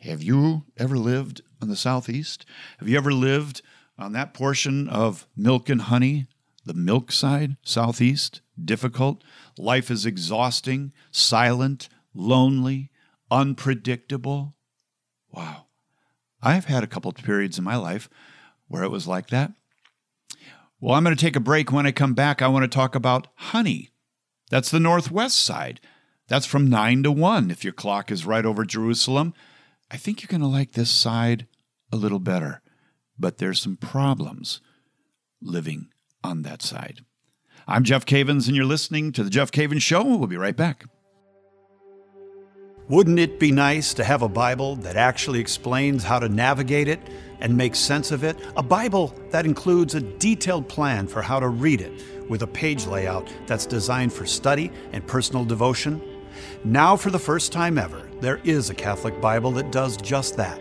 Have 0.00 0.22
you 0.22 0.64
ever 0.76 0.96
lived 0.96 1.42
in 1.60 1.68
the 1.68 1.76
southeast? 1.76 2.46
Have 2.78 2.88
you 2.88 2.96
ever 2.96 3.12
lived 3.12 3.62
on 3.98 4.12
that 4.12 4.34
portion 4.34 4.88
of 4.88 5.26
milk 5.36 5.68
and 5.68 5.82
honey, 5.82 6.26
the 6.64 6.74
milk 6.74 7.10
side, 7.12 7.56
southeast? 7.62 8.40
Difficult. 8.62 9.22
Life 9.56 9.90
is 9.90 10.06
exhausting, 10.06 10.92
silent, 11.10 11.88
lonely, 12.14 12.90
unpredictable. 13.30 14.54
Wow. 15.32 15.66
I've 16.42 16.66
had 16.66 16.84
a 16.84 16.88
couple 16.88 17.12
periods 17.12 17.58
in 17.58 17.64
my 17.64 17.76
life 17.76 18.08
where 18.68 18.84
it 18.84 18.90
was 18.90 19.06
like 19.06 19.28
that. 19.28 19.52
Well, 20.80 20.94
I'm 20.94 21.02
going 21.02 21.16
to 21.16 21.20
take 21.20 21.36
a 21.36 21.40
break. 21.40 21.72
When 21.72 21.86
I 21.86 21.92
come 21.92 22.14
back, 22.14 22.40
I 22.40 22.48
want 22.48 22.62
to 22.62 22.68
talk 22.68 22.94
about 22.94 23.26
honey. 23.34 23.90
That's 24.50 24.70
the 24.70 24.80
northwest 24.80 25.38
side. 25.38 25.80
That's 26.28 26.46
from 26.46 26.68
9 26.68 27.02
to 27.04 27.10
1 27.10 27.50
if 27.50 27.64
your 27.64 27.72
clock 27.72 28.10
is 28.10 28.26
right 28.26 28.44
over 28.44 28.64
Jerusalem. 28.64 29.34
I 29.90 29.96
think 29.96 30.22
you're 30.22 30.28
going 30.28 30.42
to 30.42 30.46
like 30.46 30.72
this 30.72 30.90
side 30.90 31.46
a 31.90 31.96
little 31.96 32.18
better, 32.18 32.60
but 33.18 33.38
there's 33.38 33.60
some 33.60 33.76
problems 33.76 34.60
living 35.40 35.88
on 36.22 36.42
that 36.42 36.62
side. 36.62 37.00
I'm 37.66 37.84
Jeff 37.84 38.06
Cavins, 38.06 38.46
and 38.46 38.56
you're 38.56 38.64
listening 38.64 39.12
to 39.12 39.22
The 39.22 39.30
Jeff 39.30 39.50
Cavins 39.50 39.82
Show. 39.82 40.02
We'll 40.02 40.26
be 40.26 40.36
right 40.36 40.56
back. 40.56 40.84
Wouldn't 42.88 43.18
it 43.18 43.38
be 43.38 43.52
nice 43.52 43.92
to 43.94 44.04
have 44.04 44.22
a 44.22 44.28
Bible 44.28 44.76
that 44.76 44.96
actually 44.96 45.40
explains 45.40 46.02
how 46.02 46.18
to 46.18 46.28
navigate 46.30 46.88
it 46.88 46.98
and 47.40 47.54
make 47.54 47.74
sense 47.74 48.10
of 48.10 48.24
it? 48.24 48.38
A 48.56 48.62
Bible 48.62 49.14
that 49.30 49.44
includes 49.44 49.94
a 49.94 50.00
detailed 50.00 50.70
plan 50.70 51.06
for 51.06 51.20
how 51.20 51.38
to 51.38 51.48
read 51.48 51.82
it 51.82 51.92
with 52.30 52.42
a 52.42 52.46
page 52.46 52.86
layout 52.86 53.30
that's 53.46 53.66
designed 53.66 54.14
for 54.14 54.24
study 54.24 54.72
and 54.92 55.06
personal 55.06 55.44
devotion? 55.44 56.00
Now, 56.64 56.96
for 56.96 57.10
the 57.10 57.18
first 57.18 57.52
time 57.52 57.76
ever, 57.76 58.08
there 58.20 58.40
is 58.44 58.70
a 58.70 58.74
Catholic 58.74 59.20
Bible 59.20 59.52
that 59.52 59.70
does 59.70 59.98
just 59.98 60.38
that. 60.38 60.58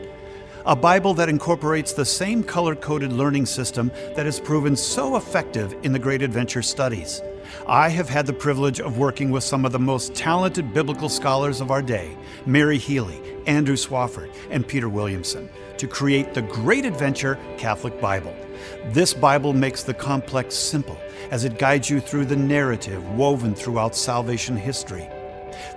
A 0.68 0.76
Bible 0.76 1.14
that 1.14 1.30
incorporates 1.30 1.94
the 1.94 2.04
same 2.04 2.44
color 2.44 2.76
coded 2.76 3.14
learning 3.14 3.46
system 3.46 3.90
that 4.18 4.26
has 4.26 4.38
proven 4.38 4.76
so 4.76 5.16
effective 5.16 5.74
in 5.84 5.94
the 5.94 5.98
Great 5.98 6.22
Adventure 6.22 6.62
studies. 6.62 7.22
I 7.66 7.88
have 7.88 8.10
had 8.10 8.26
the 8.26 8.34
privilege 8.34 8.82
of 8.82 8.98
working 8.98 9.32
with 9.32 9.46
some 9.46 9.64
of 9.64 9.72
the 9.72 9.80
most 9.80 10.14
talented 10.14 10.74
biblical 10.74 11.08
scholars 11.08 11.62
of 11.62 11.72
our 11.72 11.82
day 11.82 12.18
Mary 12.46 12.78
Healy, 12.78 13.18
Andrew 13.46 13.78
Swafford, 13.78 14.30
and 14.50 14.68
Peter 14.68 14.90
Williamson 14.90 15.50
to 15.78 15.88
create 15.88 16.34
the 16.34 16.42
Great 16.42 16.84
Adventure 16.84 17.40
Catholic 17.58 18.02
Bible. 18.02 18.36
This 18.88 19.14
Bible 19.14 19.54
makes 19.54 19.84
the 19.84 19.94
complex 19.94 20.54
simple 20.54 20.98
as 21.32 21.46
it 21.46 21.60
guides 21.60 21.90
you 21.90 22.02
through 22.02 22.26
the 22.26 22.36
narrative 22.36 23.10
woven 23.12 23.56
throughout 23.56 23.96
salvation 23.96 24.58
history. 24.58 25.08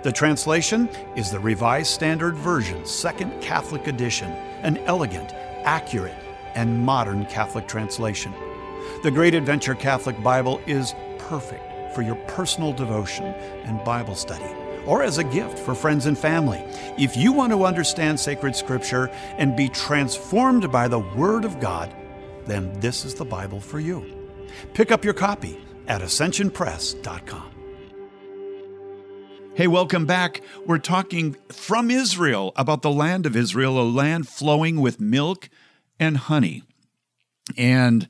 The 0.03 0.11
translation 0.11 0.89
is 1.15 1.31
the 1.31 1.39
Revised 1.39 1.91
Standard 1.91 2.35
Version, 2.35 2.85
Second 2.85 3.41
Catholic 3.41 3.87
Edition, 3.87 4.35
an 4.63 4.77
elegant, 4.79 5.31
accurate, 5.63 6.15
and 6.55 6.85
modern 6.85 7.25
Catholic 7.25 7.67
translation. 7.67 8.33
The 9.03 9.11
Great 9.11 9.33
Adventure 9.33 9.75
Catholic 9.75 10.21
Bible 10.21 10.61
is 10.67 10.93
perfect 11.17 11.95
for 11.95 12.01
your 12.01 12.15
personal 12.27 12.73
devotion 12.73 13.25
and 13.25 13.83
Bible 13.83 14.15
study, 14.15 14.55
or 14.85 15.03
as 15.03 15.17
a 15.17 15.23
gift 15.23 15.59
for 15.59 15.75
friends 15.75 16.05
and 16.05 16.17
family. 16.17 16.59
If 16.97 17.15
you 17.17 17.31
want 17.31 17.51
to 17.53 17.65
understand 17.65 18.19
sacred 18.19 18.55
scripture 18.55 19.07
and 19.37 19.55
be 19.55 19.69
transformed 19.69 20.71
by 20.71 20.87
the 20.87 20.99
Word 20.99 21.45
of 21.45 21.59
God, 21.59 21.93
then 22.45 22.71
this 22.79 23.05
is 23.05 23.13
the 23.13 23.25
Bible 23.25 23.59
for 23.59 23.79
you. 23.79 24.05
Pick 24.73 24.91
up 24.91 25.05
your 25.05 25.13
copy 25.13 25.59
at 25.87 26.01
ascensionpress.com. 26.01 27.60
Hey, 29.53 29.67
welcome 29.67 30.05
back. 30.05 30.41
We're 30.65 30.77
talking 30.77 31.35
from 31.49 31.91
Israel 31.91 32.53
about 32.55 32.83
the 32.83 32.89
land 32.89 33.25
of 33.25 33.35
Israel, 33.35 33.81
a 33.81 33.83
land 33.83 34.29
flowing 34.29 34.79
with 34.79 35.01
milk 35.01 35.49
and 35.99 36.15
honey. 36.15 36.63
And 37.57 38.07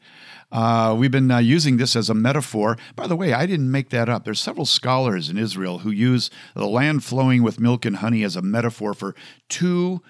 uh, 0.52 0.96
we've 0.96 1.10
been 1.10 1.32
uh, 1.32 1.40
using 1.40 1.78
this 1.78 1.96
as 1.96 2.12
a 2.12 2.14
metaphor. 2.14 2.78
By 2.96 3.08
the 3.08 3.16
way, 3.16 3.34
I 3.34 3.48
didn't 3.48 3.72
make 3.72 3.90
that 3.90 4.08
up. 4.08 4.24
There's 4.24 4.40
several 4.40 4.68
scholars 4.68 5.30
in 5.30 5.38
Israel 5.40 5.80
who 5.80 5.90
use 5.90 6.30
the 6.54 6.68
land 6.68 7.04
flowing 7.04 7.42
with 7.42 7.60
milk 7.60 7.86
and 7.86 7.98
honey 7.98 8.24
as 8.24 8.36
a 8.36 8.44
metaphor 8.44 8.94
for 8.94 9.16
two 9.50 10.04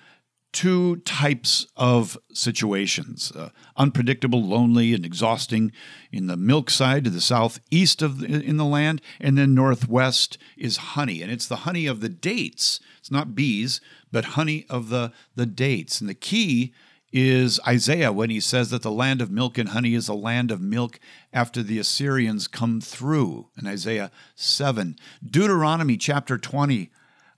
two 0.51 0.97
types 0.97 1.65
of 1.77 2.17
situations 2.33 3.31
uh, 3.31 3.49
unpredictable 3.77 4.43
lonely 4.43 4.93
and 4.93 5.05
exhausting 5.05 5.71
in 6.11 6.27
the 6.27 6.35
milk 6.35 6.69
side 6.69 7.05
to 7.05 7.09
the 7.09 7.21
southeast 7.21 8.01
of 8.01 8.19
the, 8.19 8.27
in 8.27 8.57
the 8.57 8.65
land 8.65 9.01
and 9.19 9.37
then 9.37 9.53
northwest 9.53 10.37
is 10.57 10.77
honey. 10.77 11.21
And 11.21 11.31
it's 11.31 11.47
the 11.47 11.57
honey 11.57 11.85
of 11.87 12.01
the 12.01 12.09
dates. 12.09 12.79
It's 12.99 13.11
not 13.11 13.35
bees 13.35 13.79
but 14.11 14.25
honey 14.25 14.65
of 14.69 14.89
the 14.89 15.11
the 15.35 15.45
dates. 15.45 16.01
And 16.01 16.09
the 16.09 16.13
key 16.13 16.73
is 17.11 17.59
Isaiah 17.67 18.11
when 18.11 18.29
he 18.29 18.39
says 18.39 18.69
that 18.69 18.83
the 18.83 18.91
land 18.91 19.21
of 19.21 19.31
milk 19.31 19.57
and 19.57 19.69
honey 19.69 19.93
is 19.93 20.07
a 20.07 20.13
land 20.13 20.51
of 20.51 20.61
milk 20.61 20.99
after 21.33 21.61
the 21.61 21.79
Assyrians 21.79 22.47
come 22.47 22.79
through 22.79 23.49
in 23.57 23.67
Isaiah 23.67 24.11
7. 24.35 24.95
Deuteronomy 25.25 25.97
chapter 25.97 26.37
20 26.37 26.89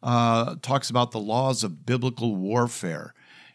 uh, 0.04 0.56
talks 0.62 0.90
about 0.90 1.12
the 1.12 1.20
laws 1.20 1.64
of 1.64 1.86
biblical 1.86 2.36
warfare. 2.36 3.14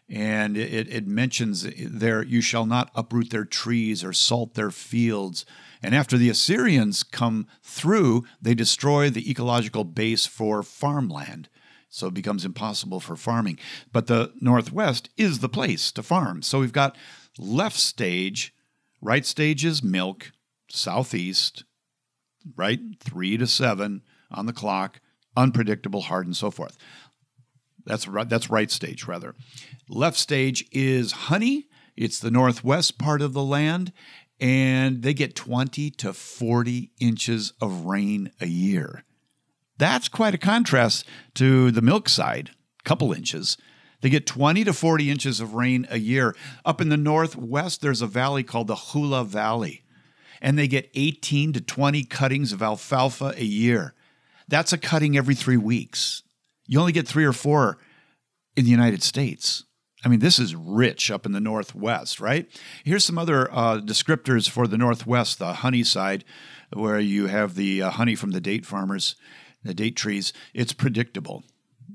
And 0.09 0.57
it, 0.57 0.91
it 0.91 1.07
mentions 1.07 1.67
there, 1.77 2.23
you 2.23 2.41
shall 2.41 2.65
not 2.65 2.89
uproot 2.95 3.29
their 3.29 3.45
trees 3.45 4.03
or 4.03 4.11
salt 4.11 4.55
their 4.55 4.71
fields. 4.71 5.45
And 5.83 5.93
after 5.93 6.17
the 6.17 6.29
Assyrians 6.29 7.03
come 7.03 7.47
through, 7.61 8.25
they 8.41 8.55
destroy 8.55 9.11
the 9.11 9.29
ecological 9.29 9.83
base 9.83 10.25
for 10.25 10.63
farmland. 10.63 11.47
So 11.89 12.07
it 12.07 12.15
becomes 12.15 12.43
impossible 12.43 12.99
for 12.99 13.15
farming. 13.15 13.59
But 13.91 14.07
the 14.07 14.33
Northwest 14.41 15.09
is 15.15 15.39
the 15.39 15.49
place 15.49 15.91
to 15.91 16.03
farm. 16.03 16.41
So 16.41 16.59
we've 16.59 16.73
got 16.73 16.97
left 17.37 17.77
stage, 17.77 18.53
right 19.01 19.25
stage 19.25 19.63
is 19.63 19.83
milk, 19.83 20.31
southeast, 20.69 21.63
right? 22.55 22.79
Three 22.99 23.37
to 23.37 23.45
seven 23.45 24.01
on 24.31 24.47
the 24.47 24.53
clock, 24.53 25.01
unpredictable, 25.39 26.01
hard, 26.01 26.25
and 26.25 26.35
so 26.35 26.51
forth. 26.51 26.77
That's 27.85 28.07
right, 28.07 28.27
that's 28.27 28.49
right 28.49 28.69
stage, 28.69 29.05
rather. 29.07 29.33
Left 29.87 30.17
stage 30.17 30.65
is 30.71 31.11
honey. 31.13 31.67
It's 31.95 32.19
the 32.19 32.29
northwest 32.29 32.99
part 32.99 33.21
of 33.21 33.33
the 33.33 33.43
land, 33.43 33.91
and 34.39 35.01
they 35.01 35.13
get 35.13 35.35
20 35.35 35.89
to 35.91 36.13
40 36.13 36.91
inches 36.99 37.53
of 37.61 37.85
rain 37.85 38.31
a 38.39 38.47
year. 38.47 39.03
That's 39.77 40.09
quite 40.09 40.35
a 40.35 40.37
contrast 40.37 41.05
to 41.35 41.71
the 41.71 41.81
milk 41.81 42.09
side, 42.09 42.51
couple 42.83 43.13
inches. 43.13 43.57
They 44.01 44.09
get 44.09 44.27
20 44.27 44.65
to 44.65 44.73
40 44.73 45.09
inches 45.09 45.39
of 45.39 45.53
rain 45.55 45.87
a 45.89 45.99
year. 45.99 46.35
Up 46.65 46.81
in 46.81 46.89
the 46.89 46.97
northwest, 46.97 47.81
there's 47.81 48.01
a 48.01 48.07
valley 48.07 48.43
called 48.43 48.67
the 48.67 48.75
Hula 48.75 49.23
Valley, 49.23 49.83
and 50.41 50.57
they 50.57 50.67
get 50.67 50.89
18 50.95 51.53
to 51.53 51.61
20 51.61 52.03
cuttings 52.03 52.53
of 52.53 52.61
alfalfa 52.61 53.33
a 53.37 53.43
year. 53.43 53.93
That's 54.49 54.73
a 54.73 54.77
cutting 54.77 55.15
every 55.15 55.35
three 55.35 55.57
weeks. 55.57 56.23
You 56.65 56.79
only 56.79 56.91
get 56.91 57.07
three 57.07 57.25
or 57.25 57.33
four 57.33 57.77
in 58.55 58.65
the 58.65 58.71
United 58.71 59.03
States. 59.03 59.63
I 60.03 60.07
mean, 60.07 60.19
this 60.19 60.39
is 60.39 60.55
rich 60.55 61.11
up 61.11 61.25
in 61.25 61.33
the 61.33 61.39
Northwest, 61.39 62.19
right? 62.19 62.47
Here's 62.83 63.05
some 63.05 63.17
other 63.17 63.51
uh, 63.51 63.79
descriptors 63.79 64.49
for 64.49 64.65
the 64.65 64.77
Northwest, 64.77 65.39
the 65.39 65.53
honey 65.53 65.83
side, 65.83 66.23
where 66.73 66.99
you 66.99 67.27
have 67.27 67.55
the 67.55 67.83
uh, 67.83 67.89
honey 67.91 68.15
from 68.15 68.31
the 68.31 68.41
date 68.41 68.65
farmers, 68.65 69.15
the 69.63 69.73
date 69.73 69.95
trees. 69.95 70.33
It's 70.53 70.73
predictable. 70.73 71.43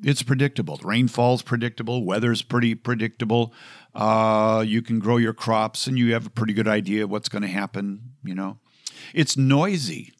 It's 0.02 0.22
predictable. 0.22 0.76
Rainfall's 0.78 1.42
predictable. 1.42 2.04
Weather's 2.04 2.42
pretty 2.42 2.74
predictable. 2.74 3.54
Uh, 3.94 4.62
you 4.66 4.82
can 4.82 4.98
grow 4.98 5.16
your 5.16 5.32
crops 5.32 5.86
and 5.86 5.98
you 5.98 6.12
have 6.12 6.26
a 6.26 6.30
pretty 6.30 6.52
good 6.52 6.68
idea 6.68 7.06
what's 7.06 7.30
going 7.30 7.42
to 7.42 7.48
happen, 7.48 8.12
you 8.22 8.34
know. 8.34 8.58
It's 9.14 9.36
noisy 9.36 10.12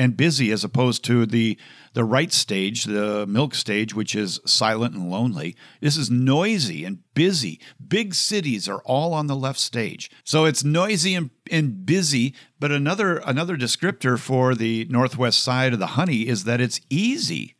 and 0.00 0.16
busy 0.16 0.50
as 0.50 0.64
opposed 0.64 1.04
to 1.04 1.26
the 1.26 1.58
the 1.92 2.04
right 2.04 2.32
stage, 2.32 2.84
the 2.84 3.26
milk 3.26 3.54
stage, 3.54 3.94
which 3.94 4.14
is 4.14 4.40
silent 4.46 4.94
and 4.94 5.10
lonely. 5.10 5.54
This 5.80 5.98
is 5.98 6.10
noisy 6.10 6.86
and 6.86 7.00
busy. 7.12 7.60
Big 7.86 8.14
cities 8.14 8.66
are 8.66 8.80
all 8.86 9.12
on 9.12 9.26
the 9.26 9.36
left 9.36 9.58
stage. 9.58 10.10
So 10.24 10.46
it's 10.46 10.64
noisy 10.64 11.14
and, 11.14 11.30
and 11.50 11.84
busy, 11.84 12.34
but 12.58 12.72
another 12.72 13.18
another 13.18 13.58
descriptor 13.58 14.18
for 14.18 14.54
the 14.54 14.86
northwest 14.88 15.42
side 15.42 15.74
of 15.74 15.78
the 15.78 15.98
honey 15.98 16.26
is 16.26 16.44
that 16.44 16.62
it's 16.62 16.80
easy. 16.88 17.56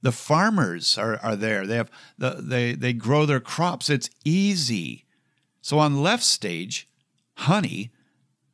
The 0.00 0.12
farmers 0.12 0.96
are, 0.96 1.18
are 1.22 1.34
there. 1.34 1.66
They 1.66 1.76
have 1.76 1.90
the, 2.16 2.36
they 2.40 2.74
they 2.74 2.92
grow 2.92 3.26
their 3.26 3.40
crops. 3.40 3.90
It's 3.90 4.10
easy. 4.24 5.06
So 5.60 5.80
on 5.80 6.04
left 6.04 6.22
stage, 6.22 6.88
honey 7.36 7.90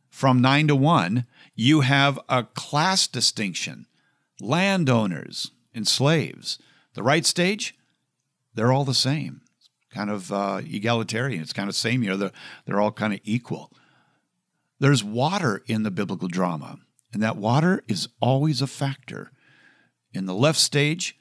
from 0.08 0.40
nine 0.40 0.68
to 0.68 0.76
one, 0.76 1.26
you 1.60 1.82
have 1.82 2.18
a 2.26 2.42
class 2.42 3.06
distinction 3.06 3.84
landowners 4.40 5.50
and 5.74 5.86
slaves. 5.86 6.58
The 6.94 7.02
right 7.02 7.26
stage, 7.26 7.74
they're 8.54 8.72
all 8.72 8.86
the 8.86 8.94
same, 8.94 9.42
It's 9.58 9.68
kind 9.94 10.08
of 10.08 10.32
uh, 10.32 10.62
egalitarian. 10.64 11.42
It's 11.42 11.52
kind 11.52 11.68
of 11.68 11.74
same, 11.74 12.02
know, 12.08 12.16
they're, 12.16 12.32
they're 12.64 12.80
all 12.80 12.92
kind 12.92 13.12
of 13.12 13.20
equal. 13.24 13.70
There's 14.78 15.04
water 15.04 15.62
in 15.66 15.82
the 15.82 15.90
biblical 15.90 16.28
drama, 16.28 16.78
and 17.12 17.22
that 17.22 17.36
water 17.36 17.82
is 17.86 18.08
always 18.20 18.62
a 18.62 18.66
factor. 18.66 19.30
In 20.14 20.24
the 20.24 20.34
left 20.34 20.58
stage, 20.58 21.18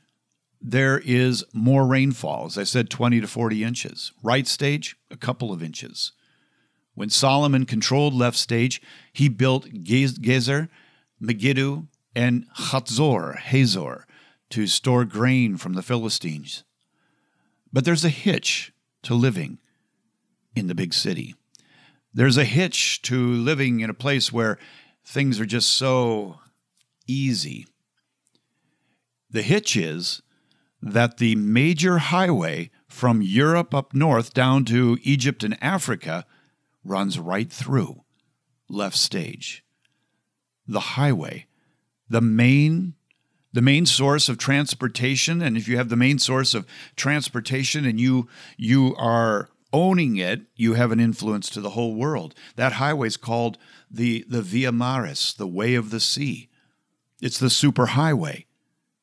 there 0.61 0.99
is 1.03 1.43
more 1.51 1.85
rainfall, 1.85 2.45
as 2.45 2.57
I 2.57 2.63
said, 2.63 2.89
20 2.89 3.19
to 3.19 3.27
40 3.27 3.61
inches. 3.65 4.13
Right 4.23 4.47
stage, 4.47 4.95
a 5.11 5.17
couple 5.17 5.51
of 5.51 5.61
inches. 5.61 6.13
When 6.99 7.09
Solomon 7.09 7.65
controlled 7.65 8.13
left 8.13 8.35
stage, 8.35 8.81
he 9.13 9.29
built 9.29 9.69
Gezer, 9.71 10.67
Megiddo, 11.17 11.87
and 12.13 12.45
Hatzor, 12.57 13.37
Hazor, 13.37 14.05
to 14.49 14.67
store 14.67 15.05
grain 15.05 15.55
from 15.55 15.75
the 15.75 15.81
Philistines. 15.81 16.65
But 17.71 17.85
there's 17.85 18.03
a 18.03 18.09
hitch 18.09 18.73
to 19.03 19.13
living 19.13 19.59
in 20.57 20.67
the 20.67 20.75
big 20.75 20.93
city. 20.93 21.35
There's 22.13 22.35
a 22.35 22.43
hitch 22.43 23.01
to 23.03 23.31
living 23.31 23.79
in 23.79 23.89
a 23.89 23.93
place 23.93 24.33
where 24.33 24.59
things 25.05 25.39
are 25.39 25.45
just 25.45 25.69
so 25.69 26.41
easy. 27.07 27.65
The 29.29 29.41
hitch 29.41 29.77
is 29.77 30.21
that 30.81 31.17
the 31.17 31.35
major 31.35 31.99
highway 31.99 32.71
from 32.89 33.21
Europe 33.21 33.73
up 33.73 33.93
north 33.93 34.33
down 34.33 34.65
to 34.65 34.97
Egypt 35.03 35.45
and 35.45 35.57
Africa 35.63 36.25
runs 36.89 37.19
right 37.19 37.51
through 37.51 38.03
left 38.67 38.97
stage. 38.97 39.63
The 40.67 40.79
highway, 40.79 41.45
the 42.09 42.21
main 42.21 42.95
the 43.51 43.61
main 43.63 43.87
source 43.87 44.29
of 44.29 44.37
transportation 44.37 45.41
and 45.41 45.57
if 45.57 45.67
you 45.67 45.75
have 45.77 45.89
the 45.89 45.95
main 45.95 46.19
source 46.19 46.53
of 46.53 46.67
transportation 46.95 47.83
and 47.83 47.99
you 47.99 48.27
you 48.57 48.95
are 48.95 49.49
owning 49.73 50.17
it 50.17 50.41
you 50.55 50.75
have 50.75 50.91
an 50.91 50.99
influence 50.99 51.49
to 51.49 51.61
the 51.61 51.71
whole 51.71 51.95
world. 51.95 52.35
That 52.55 52.73
highway 52.73 53.07
is 53.07 53.17
called 53.17 53.57
the 53.89 54.23
the 54.27 54.43
via 54.43 54.71
maris 54.71 55.33
the 55.33 55.47
way 55.47 55.73
of 55.75 55.89
the 55.89 55.99
sea. 55.99 56.49
It's 57.21 57.39
the 57.39 57.49
super 57.49 57.87
highway 57.87 58.45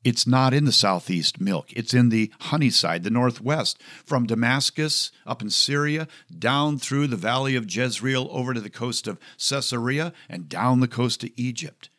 it's 0.07 0.25
not 0.25 0.55
in 0.55 0.67
the 0.67 0.73
southeast 0.73 1.41
milk. 1.41 1.73
It's 1.73 1.93
in 1.93 2.11
the 2.11 2.31
honey 2.43 2.71
side, 2.71 3.03
the 3.03 3.11
northwest, 3.11 3.83
from 4.05 4.25
Damascus 4.25 5.11
up 5.27 5.43
in 5.43 5.51
Syria, 5.51 6.07
down 6.39 6.79
through 6.79 7.09
the 7.09 7.17
valley 7.17 7.57
of 7.57 7.69
Jezreel 7.69 8.29
over 8.31 8.55
to 8.55 8.61
the 8.61 8.71
coast 8.71 9.09
of 9.09 9.19
Caesarea, 9.37 10.13
and 10.29 10.49
down 10.49 10.79
the 10.79 10.87
coast 10.87 11.23
to 11.23 11.41
Egypt. 11.41 11.91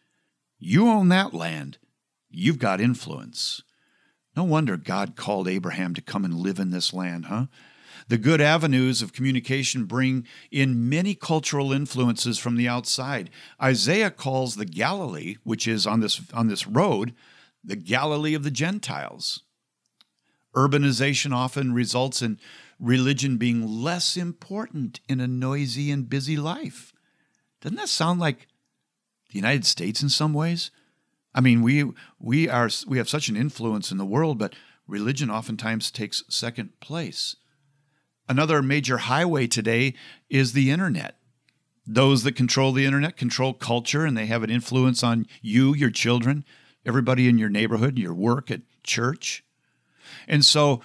You 0.57 0.87
own 0.87 1.09
that 1.09 1.33
land. 1.33 1.79
You've 2.29 2.59
got 2.59 2.79
influence. 2.79 3.61
No 4.37 4.45
wonder 4.45 4.77
God 4.77 5.17
called 5.17 5.49
Abraham 5.49 5.93
to 5.93 6.01
come 6.01 6.23
and 6.23 6.33
live 6.33 6.59
in 6.59 6.71
this 6.71 6.93
land, 6.93 7.25
huh? 7.25 7.47
The 8.07 8.17
good 8.17 8.39
avenues 8.39 9.01
of 9.01 9.11
communication 9.11 9.83
bring 9.83 10.25
in 10.49 10.87
many 10.87 11.13
cultural 11.13 11.73
influences 11.73 12.39
from 12.39 12.55
the 12.55 12.69
outside. 12.69 13.29
Isaiah 13.61 14.11
calls 14.11 14.55
the 14.55 14.63
Galilee, 14.63 15.35
which 15.43 15.67
is 15.67 15.85
on 15.85 15.99
this, 15.99 16.21
on 16.33 16.47
this 16.47 16.65
road, 16.65 17.13
the 17.67 17.75
Galilee 17.75 18.33
of 18.33 18.43
the 18.43 18.51
Gentiles. 18.51 19.43
Urbanization 20.55 21.33
often 21.33 21.73
results 21.73 22.21
in 22.21 22.39
religion 22.79 23.37
being 23.37 23.67
less 23.67 24.15
important 24.15 25.01
in 25.09 25.19
a 25.19 25.27
noisy 25.27 25.91
and 25.91 26.09
busy 26.09 26.37
life. 26.37 26.93
Doesn't 27.61 27.77
that 27.77 27.89
sound 27.89 28.19
like 28.19 28.47
the 29.29 29.35
United 29.35 29.65
States 29.65 30.01
in 30.01 30.09
some 30.09 30.33
ways? 30.33 30.71
I 31.35 31.41
mean, 31.41 31.61
we 31.61 31.91
we 32.19 32.49
are 32.49 32.69
we 32.87 32.97
have 32.97 33.09
such 33.09 33.27
an 33.27 33.35
influence 33.35 33.91
in 33.91 33.97
the 33.97 34.05
world, 34.05 34.39
but 34.39 34.55
religion 34.87 35.29
oftentimes 35.29 35.91
takes 35.91 36.23
second 36.29 36.79
place. 36.79 37.35
Another 38.29 38.61
major 38.61 38.97
highway 38.97 39.45
today 39.45 39.93
is 40.29 40.53
the 40.53 40.71
internet. 40.71 41.17
Those 41.85 42.23
that 42.23 42.35
control 42.35 42.71
the 42.71 42.85
internet 42.85 43.17
control 43.17 43.53
culture 43.53 44.05
and 44.05 44.17
they 44.17 44.25
have 44.25 44.43
an 44.43 44.49
influence 44.49 45.03
on 45.03 45.25
you, 45.41 45.73
your 45.73 45.91
children, 45.91 46.43
everybody 46.87 47.27
in 47.27 47.37
your 47.37 47.49
neighborhood, 47.49 47.99
your 47.99 48.13
work, 48.13 48.49
at 48.49 48.61
church. 48.83 49.43
And 50.27 50.43
so, 50.43 50.81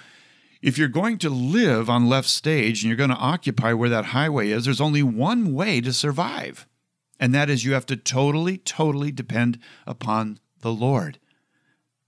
if 0.61 0.79
you're 0.79 0.89
going 0.89 1.19
to 1.19 1.31
live 1.31 1.91
on 1.91 2.09
left 2.09 2.29
stage 2.29 2.83
and 2.83 2.89
you're 2.89 2.97
going 2.97 3.11
to 3.11 3.17
occupy 3.17 3.73
where 3.73 3.89
that 3.89 4.07
highway 4.07 4.51
is, 4.51 4.65
there's 4.65 4.81
only 4.81 5.03
one 5.03 5.53
way 5.53 5.81
to 5.81 5.93
survive. 5.93 6.69
And 7.19 7.35
that 7.35 7.51
is 7.51 7.65
you 7.65 7.73
have 7.75 7.87
to 7.87 7.97
totally, 7.97 8.59
totally 8.59 9.11
depend 9.11 9.59
upon 9.87 10.39
the 10.61 10.73
Lord. 10.73 11.19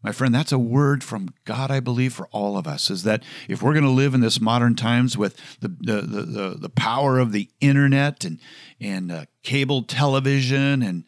My 0.04 0.12
friend, 0.12 0.34
that's 0.34 0.52
a 0.52 0.58
word 0.58 1.02
from 1.02 1.30
God, 1.44 1.70
I 1.70 1.80
believe, 1.80 2.12
for 2.12 2.28
all 2.30 2.58
of 2.58 2.66
us, 2.66 2.90
is 2.90 3.04
that 3.04 3.22
if 3.48 3.62
we're 3.62 3.72
going 3.72 3.84
to 3.84 3.90
live 3.90 4.12
in 4.12 4.20
this 4.20 4.40
modern 4.40 4.76
times 4.76 5.16
with 5.16 5.36
the, 5.60 5.68
the, 5.68 6.02
the, 6.02 6.56
the, 6.60 6.68
power 6.68 7.18
of 7.18 7.32
the 7.32 7.48
internet 7.60 8.22
and, 8.22 8.38
and 8.78 9.10
uh, 9.10 9.24
cable 9.42 9.82
television 9.82 10.82
and, 10.82 11.04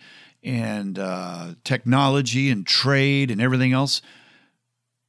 and 0.47 0.99
uh, 0.99 1.55
technology 1.65 2.51
and 2.51 2.67
trade 2.67 3.31
and 3.31 3.43
everything 3.43 3.73
else, 3.73 4.01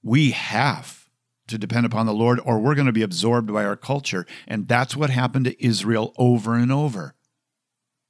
we 0.02 0.32
have 0.32 1.08
to 1.48 1.58
depend 1.58 1.86
upon 1.86 2.08
the 2.08 2.14
Lord 2.14 2.40
or 2.44 2.60
we're 2.60 2.76
going 2.76 2.88
to 2.88 2.92
be 2.92 3.04
absorbed 3.04 3.54
by 3.54 3.64
our 3.64 3.76
culture. 3.76 4.26
And 4.48 4.68
that's 4.68 4.96
what 4.96 5.10
happened 5.10 5.46
to 5.46 5.66
Israel 5.66 6.14
over 6.18 6.56
and 6.56 6.72
over. 6.72 7.14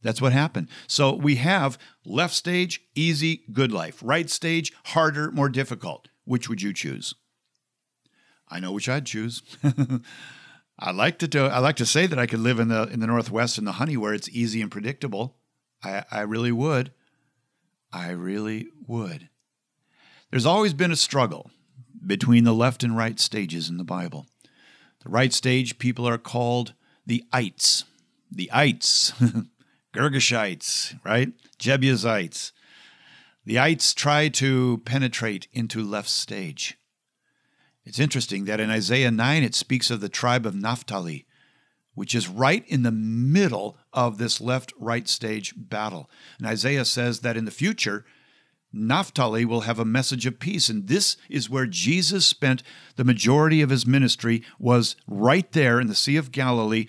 That's 0.01 0.21
what 0.21 0.31
happened. 0.31 0.69
So 0.87 1.13
we 1.13 1.35
have 1.35 1.77
left 2.05 2.33
stage, 2.33 2.81
easy, 2.95 3.43
good 3.51 3.71
life. 3.71 3.99
Right 4.01 4.29
stage, 4.29 4.71
harder, 4.85 5.31
more 5.31 5.49
difficult. 5.49 6.07
Which 6.23 6.47
would 6.49 6.61
you 6.61 6.73
choose? 6.73 7.13
I 8.47 8.59
know 8.59 8.71
which 8.71 8.87
I'd 8.87 9.05
choose. 9.05 9.41
I 10.79 10.91
like 10.91 11.17
to 11.19 11.27
do, 11.27 11.45
I 11.45 11.59
like 11.59 11.75
to 11.77 11.85
say 11.85 12.05
that 12.07 12.19
I 12.19 12.27
could 12.27 12.39
live 12.39 12.59
in 12.59 12.67
the 12.67 12.83
in 12.83 12.99
the 12.99 13.07
Northwest 13.07 13.57
in 13.57 13.65
the 13.65 13.73
honey 13.73 13.97
where 13.97 14.13
it's 14.13 14.29
easy 14.29 14.61
and 14.61 14.71
predictable. 14.71 15.37
I, 15.83 16.05
I 16.11 16.21
really 16.21 16.51
would. 16.51 16.91
I 17.97 18.11
really 18.11 18.67
would. 18.85 19.27
There's 20.29 20.45
always 20.45 20.75
been 20.75 20.91
a 20.91 20.95
struggle 20.95 21.49
between 22.05 22.43
the 22.43 22.53
left 22.53 22.83
and 22.83 22.95
right 22.95 23.19
stages 23.19 23.69
in 23.69 23.77
the 23.77 23.83
Bible. 23.83 24.27
The 25.03 25.09
right 25.09 25.33
stage, 25.33 25.79
people 25.79 26.07
are 26.07 26.19
called 26.19 26.73
the 27.07 27.23
ites. 27.33 27.85
The 28.31 28.51
ites, 28.51 29.13
Girgashites, 29.95 31.03
right? 31.03 31.33
Jebusites. 31.57 32.51
The 33.45 33.57
ites 33.57 33.95
try 33.95 34.29
to 34.29 34.77
penetrate 34.85 35.47
into 35.51 35.81
left 35.81 36.09
stage. 36.09 36.77
It's 37.83 37.99
interesting 37.99 38.45
that 38.45 38.59
in 38.59 38.69
Isaiah 38.69 39.09
9 39.09 39.43
it 39.43 39.55
speaks 39.55 39.89
of 39.89 40.01
the 40.01 40.09
tribe 40.09 40.45
of 40.45 40.53
Naphtali, 40.53 41.25
which 41.97 42.13
is 42.13 42.29
right 42.29 42.63
in 42.67 42.83
the 42.83 42.91
middle 42.91 43.75
of 43.91 44.19
this 44.19 44.39
left 44.39 44.71
right 44.77 45.07
stage 45.07 45.55
battle. 45.57 46.07
And 46.37 46.45
Isaiah 46.45 46.85
says 46.85 47.21
that 47.21 47.35
in 47.35 47.45
the 47.45 47.51
future, 47.51 48.05
Naphtali 48.71 49.45
will 49.45 49.61
have 49.61 49.79
a 49.79 49.83
message 49.83 50.27
of 50.27 50.37
peace. 50.37 50.69
And 50.69 50.87
this 50.87 51.17
is 51.27 51.49
where 51.49 51.65
Jesus 51.65 52.27
spent 52.27 52.61
the 52.97 53.03
majority 53.03 53.61
of 53.61 53.71
his 53.71 53.87
ministry, 53.87 54.43
was 54.59 54.95
right 55.07 55.51
there 55.53 55.79
in 55.79 55.87
the 55.87 55.95
Sea 55.95 56.17
of 56.17 56.31
Galilee, 56.31 56.85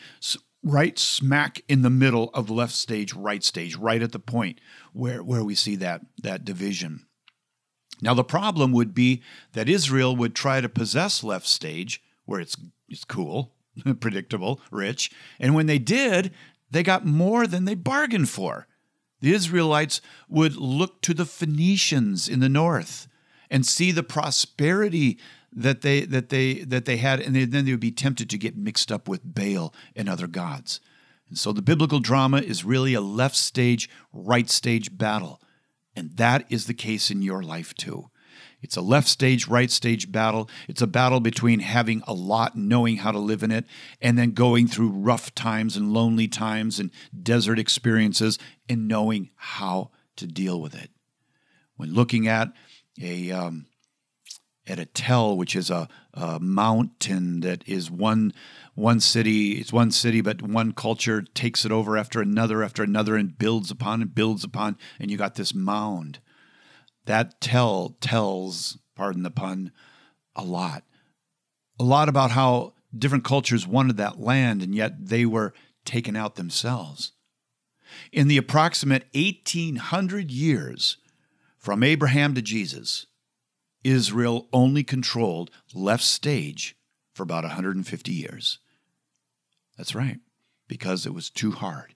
right 0.63 0.99
smack 0.99 1.63
in 1.69 1.81
the 1.81 1.89
middle 1.89 2.29
of 2.35 2.51
left 2.51 2.75
stage, 2.75 3.15
right 3.15 3.43
stage, 3.43 3.77
right 3.77 4.03
at 4.03 4.13
the 4.13 4.19
point 4.19 4.61
where, 4.93 5.23
where 5.23 5.43
we 5.43 5.55
see 5.55 5.77
that, 5.77 6.03
that 6.23 6.45
division. 6.45 7.07
Now, 8.03 8.13
the 8.13 8.25
problem 8.25 8.73
would 8.73 8.93
be 8.93 9.23
that 9.55 9.71
Israel 9.71 10.15
would 10.17 10.35
try 10.35 10.61
to 10.61 10.69
possess 10.69 11.25
left 11.25 11.47
stage, 11.47 12.03
where 12.27 12.41
it's, 12.41 12.59
it's 12.91 13.05
cool, 13.05 13.55
predictable, 14.01 14.61
rich. 14.71 15.11
And 15.39 15.55
when 15.55 15.67
they 15.67 15.79
did, 15.79 16.33
they 16.71 16.83
got 16.83 17.07
more 17.07 17.47
than 17.47 17.65
they 17.65 17.75
bargained 17.75 18.29
for. 18.29 18.67
The 19.21 19.33
Israelites 19.33 20.01
would 20.29 20.57
look 20.57 21.03
to 21.03 21.15
the 21.15 21.27
Phoenicians 21.27 22.29
in 22.29 22.41
the 22.41 22.49
north 22.49 23.09
and 23.51 23.67
see 23.67 23.91
the 23.91 24.03
prosperity 24.03 25.19
that 25.51 25.81
they 25.81 26.03
that 26.03 26.29
they 26.29 26.61
that 26.65 26.85
they 26.85 26.99
had, 26.99 27.21
and 27.21 27.35
then 27.35 27.65
they 27.65 27.71
would 27.71 27.81
be 27.81 27.91
tempted 27.91 28.29
to 28.31 28.39
get 28.39 28.57
mixed 28.57 28.93
up 28.93 29.09
with 29.09 29.35
Baal 29.35 29.75
and 29.97 30.09
other 30.09 30.27
gods. 30.27 30.81
And 31.29 31.39
so 31.39 31.53
the 31.53 31.63
biblical 31.63 32.01
drama 32.01 32.39
is 32.39 32.65
really 32.65 32.95
a 32.95 33.01
left 33.01 33.37
stage, 33.37 33.89
right 34.13 34.49
stage 34.49 34.97
battle. 34.97 35.41
And 35.97 36.17
that 36.17 36.47
is 36.49 36.67
the 36.67 36.75
case 36.75 37.11
in 37.11 37.23
your 37.23 37.43
life 37.43 37.75
too. 37.75 38.11
It's 38.61 38.77
a 38.77 38.81
left 38.81 39.09
stage, 39.09 39.47
right 39.47 39.71
stage 39.71 40.11
battle. 40.11 40.51
It's 40.67 40.83
a 40.83 40.87
battle 40.87 41.21
between 41.21 41.61
having 41.61 42.03
a 42.07 42.13
lot, 42.13 42.57
knowing 42.57 42.97
how 42.97 43.13
to 43.13 43.19
live 43.19 43.43
in 43.43 43.53
it, 43.53 43.67
and 44.01 44.19
then 44.19 44.33
going 44.33 44.67
through 44.67 44.91
rough 44.91 45.35
times 45.35 45.77
and 45.77 45.93
lonely 45.93 46.27
times 46.27 46.81
and 46.81 46.91
desert 47.23 47.59
experiences 47.59 48.39
and 48.69 48.89
knowing 48.89 49.31
how 49.37 49.91
to 50.17 50.27
deal 50.27 50.61
with 50.61 50.75
it. 50.75 50.91
When 51.77 51.95
looking 51.95 52.27
at 52.27 52.53
a 53.01 53.31
um, 53.31 53.67
at 54.67 54.81
a 54.81 54.87
tell, 54.87 55.37
which 55.37 55.55
is 55.55 55.71
a, 55.71 55.89
a 56.13 56.41
mountain 56.41 57.41
that 57.41 57.67
is 57.69 57.91
one 57.91 58.33
one 58.75 58.99
city, 58.99 59.53
it's 59.53 59.73
one 59.73 59.93
city, 59.93 60.21
but 60.21 60.43
one 60.43 60.73
culture 60.73 61.23
takes 61.23 61.65
it 61.65 61.71
over 61.71 61.97
after 61.97 62.21
another 62.21 62.65
after 62.65 62.83
another 62.83 63.15
and 63.15 63.39
builds 63.39 63.71
upon 63.71 64.03
and 64.03 64.15
builds 64.15 64.43
upon, 64.43 64.77
and 64.99 65.13
you 65.13 65.17
got 65.17 65.37
this 65.37 65.55
mound 65.55 66.19
that 67.09 67.41
tell 67.41 67.97
tells, 68.03 68.79
pardon 68.95 69.23
the 69.23 69.31
pun, 69.31 69.73
a 70.37 70.45
lot. 70.45 70.85
A 71.81 71.85
lot 71.85 72.09
about 72.09 72.33
how 72.33 72.75
different 72.97 73.25
cultures 73.25 73.67
wanted 73.67 73.97
that 73.97 74.21
land 74.21 74.63
and 74.63 74.75
yet 74.75 75.07
they 75.09 75.25
were 75.25 75.55
taken 75.87 76.17
out 76.17 76.35
themselves. 76.35 77.13
In 78.13 78.29
the 78.29 78.37
approximate 78.37 79.07
1800 79.15 80.31
years 80.31 80.99
from 81.57 81.83
Abraham 81.83 82.35
to 82.35 82.43
Jesus, 82.43 83.07
Israel 83.83 84.47
only 84.53 84.85
controlled 84.85 85.51
left 85.73 86.05
stage 86.05 86.77
for 87.15 87.23
about 87.23 87.45
150 87.45 88.13
years. 88.13 88.59
That's 89.79 89.95
right, 89.95 90.19
because 90.67 91.07
it 91.07 91.15
was 91.15 91.31
too 91.31 91.53
hard. 91.53 91.95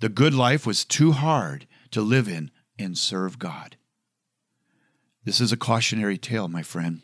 The 0.00 0.10
good 0.10 0.34
life 0.34 0.66
was 0.66 0.84
too 0.84 1.12
hard 1.12 1.66
to 1.92 2.02
live 2.02 2.28
in 2.28 2.50
and 2.78 2.98
serve 2.98 3.38
God. 3.38 3.76
This 5.24 5.40
is 5.40 5.52
a 5.52 5.56
cautionary 5.56 6.16
tale, 6.16 6.48
my 6.48 6.62
friend. 6.62 7.02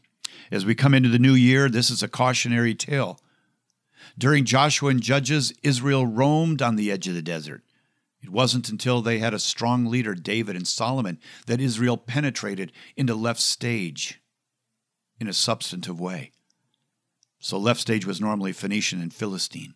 As 0.50 0.64
we 0.64 0.74
come 0.74 0.94
into 0.94 1.08
the 1.08 1.18
new 1.18 1.34
year, 1.34 1.68
this 1.68 1.90
is 1.90 2.02
a 2.02 2.08
cautionary 2.08 2.74
tale. 2.74 3.20
During 4.16 4.44
Joshua 4.44 4.90
and 4.90 5.02
Judges, 5.02 5.52
Israel 5.62 6.06
roamed 6.06 6.62
on 6.62 6.76
the 6.76 6.90
edge 6.90 7.08
of 7.08 7.14
the 7.14 7.22
desert. 7.22 7.62
It 8.22 8.30
wasn't 8.30 8.70
until 8.70 9.02
they 9.02 9.18
had 9.18 9.34
a 9.34 9.38
strong 9.38 9.86
leader, 9.86 10.14
David 10.14 10.56
and 10.56 10.66
Solomon, 10.66 11.18
that 11.46 11.60
Israel 11.60 11.96
penetrated 11.96 12.72
into 12.96 13.14
left 13.14 13.40
stage 13.40 14.20
in 15.20 15.28
a 15.28 15.32
substantive 15.32 16.00
way. 16.00 16.32
So, 17.38 17.58
left 17.58 17.80
stage 17.80 18.06
was 18.06 18.20
normally 18.20 18.52
Phoenician 18.52 19.00
and 19.00 19.12
Philistine. 19.12 19.74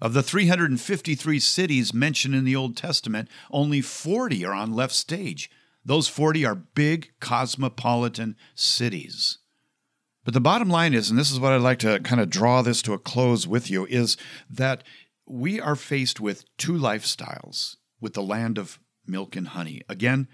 Of 0.00 0.12
the 0.12 0.22
353 0.22 1.40
cities 1.40 1.92
mentioned 1.92 2.34
in 2.34 2.44
the 2.44 2.56
Old 2.56 2.76
Testament, 2.76 3.28
only 3.50 3.80
40 3.80 4.44
are 4.44 4.54
on 4.54 4.72
left 4.72 4.94
stage. 4.94 5.50
Those 5.86 6.08
40 6.08 6.44
are 6.44 6.56
big 6.56 7.12
cosmopolitan 7.20 8.34
cities. 8.56 9.38
But 10.24 10.34
the 10.34 10.40
bottom 10.40 10.68
line 10.68 10.94
is, 10.94 11.08
and 11.08 11.18
this 11.18 11.30
is 11.30 11.38
what 11.38 11.52
I'd 11.52 11.60
like 11.60 11.78
to 11.78 12.00
kind 12.00 12.20
of 12.20 12.28
draw 12.28 12.60
this 12.60 12.82
to 12.82 12.92
a 12.92 12.98
close 12.98 13.46
with 13.46 13.70
you, 13.70 13.86
is 13.86 14.16
that 14.50 14.82
we 15.28 15.60
are 15.60 15.76
faced 15.76 16.18
with 16.20 16.44
two 16.56 16.72
lifestyles 16.72 17.76
with 18.00 18.14
the 18.14 18.22
land 18.22 18.58
of 18.58 18.80
milk 19.06 19.36
and 19.36 19.46
honey. 19.48 19.82
Again, 19.88 20.26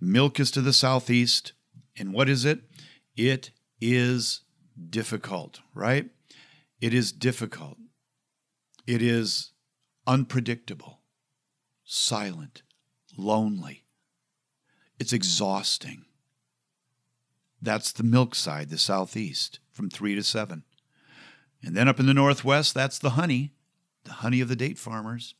milk 0.00 0.40
is 0.40 0.50
to 0.52 0.62
the 0.62 0.72
southeast. 0.72 1.52
And 1.98 2.14
what 2.14 2.30
is 2.30 2.46
it? 2.46 2.60
It 3.14 3.50
is 3.82 4.40
difficult, 4.88 5.60
right? 5.74 6.08
It 6.80 6.94
is 6.94 7.12
difficult. 7.12 7.76
It 8.86 9.02
is 9.02 9.52
unpredictable, 10.06 11.00
silent, 11.84 12.62
lonely. 13.18 13.83
It's 14.98 15.12
exhausting. 15.12 16.04
That's 17.60 17.92
the 17.92 18.02
milk 18.02 18.34
side, 18.34 18.70
the 18.70 18.78
southeast, 18.78 19.58
from 19.72 19.88
three 19.88 20.14
to 20.14 20.22
seven. 20.22 20.64
And 21.62 21.76
then 21.76 21.88
up 21.88 21.98
in 21.98 22.06
the 22.06 22.14
northwest, 22.14 22.74
that's 22.74 22.98
the 22.98 23.10
honey, 23.10 23.52
the 24.04 24.12
honey 24.12 24.40
of 24.40 24.48
the 24.48 24.56
date 24.56 24.78
farmers. 24.78 25.34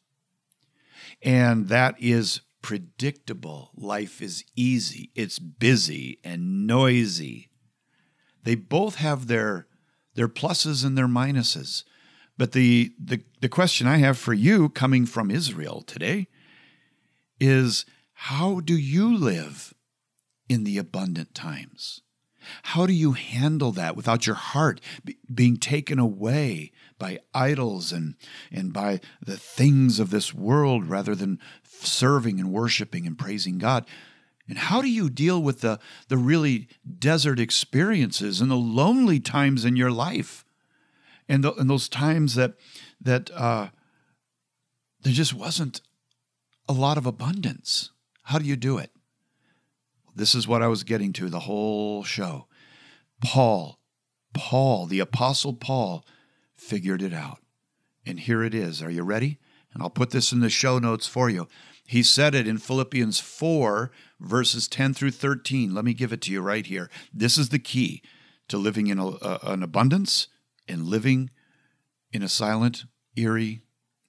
And 1.23 1.69
that 1.69 1.97
is 1.99 2.41
predictable. 2.63 3.71
Life 3.77 4.23
is 4.23 4.45
easy, 4.57 5.11
it's 5.15 5.39
busy 5.39 6.19
and 6.25 6.67
noisy. 6.67 7.51
They 8.43 8.55
both 8.55 8.97
have 8.97 9.27
their, 9.27 9.67
their 10.15 10.29
pluses 10.29 10.85
and 10.85 10.97
their 10.97 11.07
minuses. 11.07 11.85
But 12.39 12.53
the, 12.53 12.93
the, 12.99 13.23
the 13.41 13.49
question 13.49 13.87
I 13.87 13.99
have 13.99 14.19
for 14.19 14.33
you 14.33 14.71
coming 14.71 15.07
from 15.07 15.31
Israel 15.31 15.83
today 15.83 16.29
is 17.39 17.85
how 18.15 18.61
do 18.61 18.77
you 18.77 19.17
live 19.17 19.75
in 20.49 20.65
the 20.65 20.79
abundant 20.79 21.35
times? 21.35 22.01
How 22.63 22.87
do 22.87 22.93
you 22.93 23.13
handle 23.13 23.73
that 23.73 23.97
without 23.97 24.27
your 24.27 24.37
heart 24.37 24.81
being 25.33 25.57
taken 25.57 25.99
away 25.99 26.73
by 26.99 27.21
idols 27.33 27.93
and, 27.93 28.15
and 28.53 28.73
by 28.73 29.01
the 29.21 29.37
things 29.37 29.99
of 29.99 30.11
this 30.11 30.35
world 30.35 30.87
rather 30.87 31.15
than 31.15 31.41
serving 31.65 32.39
and 32.39 32.53
worshiping 32.53 33.07
and 33.07 33.19
praising 33.19 33.59
God? 33.59 33.87
And 34.49 34.59
how 34.59 34.83
do 34.83 34.89
you 34.89 35.09
deal 35.09 35.43
with 35.43 35.63
the, 35.63 35.79
the 36.09 36.19
really 36.19 36.69
desert 36.99 37.41
experiences 37.41 38.41
and 38.41 38.51
the 38.51 38.57
lonely 38.57 39.21
times 39.21 39.65
in 39.65 39.75
your 39.77 39.91
life? 39.91 40.45
And, 41.29 41.43
the, 41.43 41.55
and 41.55 41.71
those 41.71 41.89
times 41.89 42.35
that, 42.35 42.55
that 43.01 43.31
uh, 43.31 43.69
there 45.01 45.15
just 45.15 45.33
wasn't 45.33 45.81
a 46.69 46.75
lot 46.75 46.99
of 46.99 47.07
abundance. 47.07 47.91
How 48.25 48.39
do 48.39 48.45
you 48.45 48.57
do 48.57 48.79
it? 48.79 48.91
This 50.15 50.35
is 50.35 50.49
what 50.49 50.63
I 50.63 50.69
was 50.69 50.85
getting 50.85 51.13
to 51.15 51.29
the 51.29 51.41
whole 51.41 52.05
show. 52.05 52.47
Paul, 53.23 53.79
Paul, 54.33 54.87
the 54.87 55.01
Apostle 55.01 55.55
Paul, 55.55 56.05
figured 56.57 57.03
it 57.03 57.13
out. 57.13 57.39
And 58.07 58.21
here 58.21 58.43
it 58.43 58.55
is. 58.55 58.83
Are 58.83 58.91
you 58.91 59.03
ready? 59.03 59.39
And 59.73 59.83
I'll 59.83 59.91
put 59.91 60.11
this 60.11 60.33
in 60.33 60.41
the 60.41 60.51
show 60.51 60.79
notes 60.79 61.07
for 61.07 61.29
you. 61.29 61.49
He 61.87 62.03
said 62.03 62.35
it 62.35 62.47
in 62.47 62.59
Philippians 62.59 63.21
4, 63.21 63.91
verses 64.21 64.69
10 64.69 64.95
through 64.95 65.11
13. 65.11 65.75
Let 65.75 65.85
me 65.85 65.93
give 65.93 66.13
it 66.13 66.23
to 66.23 66.33
you 66.33 66.41
right 66.41 66.65
here. 66.65 66.89
This 67.13 67.37
is 67.37 67.51
the 67.51 67.59
key 67.59 68.03
to 68.49 68.57
living 68.57 68.87
in 68.87 68.99
a, 68.99 69.39
an 69.43 69.63
abundance 69.63 70.29
and 70.69 70.87
living 70.87 71.31
in 72.13 72.23
a 72.23 72.29
silent, 72.29 72.85
eerie, 73.17 73.63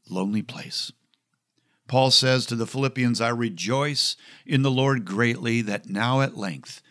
lonely 0.10 0.42
place. 0.42 0.92
Paul 1.88 2.12
says 2.12 2.46
to 2.48 2.56
the 2.56 2.68
Philippians, 2.68 3.22
I 3.22 3.30
rejoice 3.30 4.16
in 4.46 4.64
the 4.64 4.72
Lord 4.72 5.06
greatly 5.06 5.62
that 5.62 5.90
now 5.90 6.22
at 6.22 6.38
length 6.38 6.82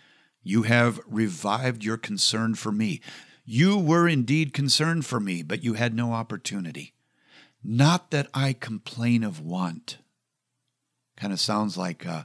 you 0.42 0.62
have 0.62 1.00
revived 1.07 1.83
your 1.83 1.96
concern 1.96 2.54
for 2.54 2.70
me. 2.70 3.00
You 3.44 3.78
were 3.78 4.07
indeed 4.09 4.52
concerned 4.52 5.04
for 5.04 5.18
me, 5.18 5.42
but 5.42 5.64
you 5.64 5.74
had 5.74 5.94
no 5.94 6.12
opportunity. 6.12 6.94
Not 7.62 8.11
that 8.11 8.28
I 8.35 8.52
complain 8.52 9.24
of 9.24 9.40
want. 9.40 9.98
Kind 11.16 11.33
of 11.33 11.40
sounds 11.40 11.76
like 11.76 12.07
uh, 12.07 12.24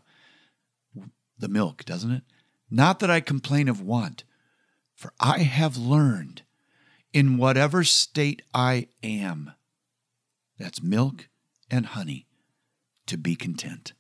the 1.37 1.47
milk, 1.47 1.85
doesn't 1.85 2.11
it? 2.11 2.23
Not 2.69 2.99
that 2.99 3.09
I 3.09 3.21
complain 3.21 3.67
of 3.67 3.81
want, 3.81 4.23
For 4.95 5.13
I 5.19 5.39
have 5.39 5.77
learned 5.77 6.41
in 7.13 7.37
whatever 7.37 7.83
state 7.83 8.41
I 8.53 8.89
am, 9.01 9.53
that's 10.57 10.83
milk 10.83 11.29
and 11.71 11.85
honey, 11.85 12.27
to 13.09 13.17
be 13.17 13.35
content. 13.35 13.93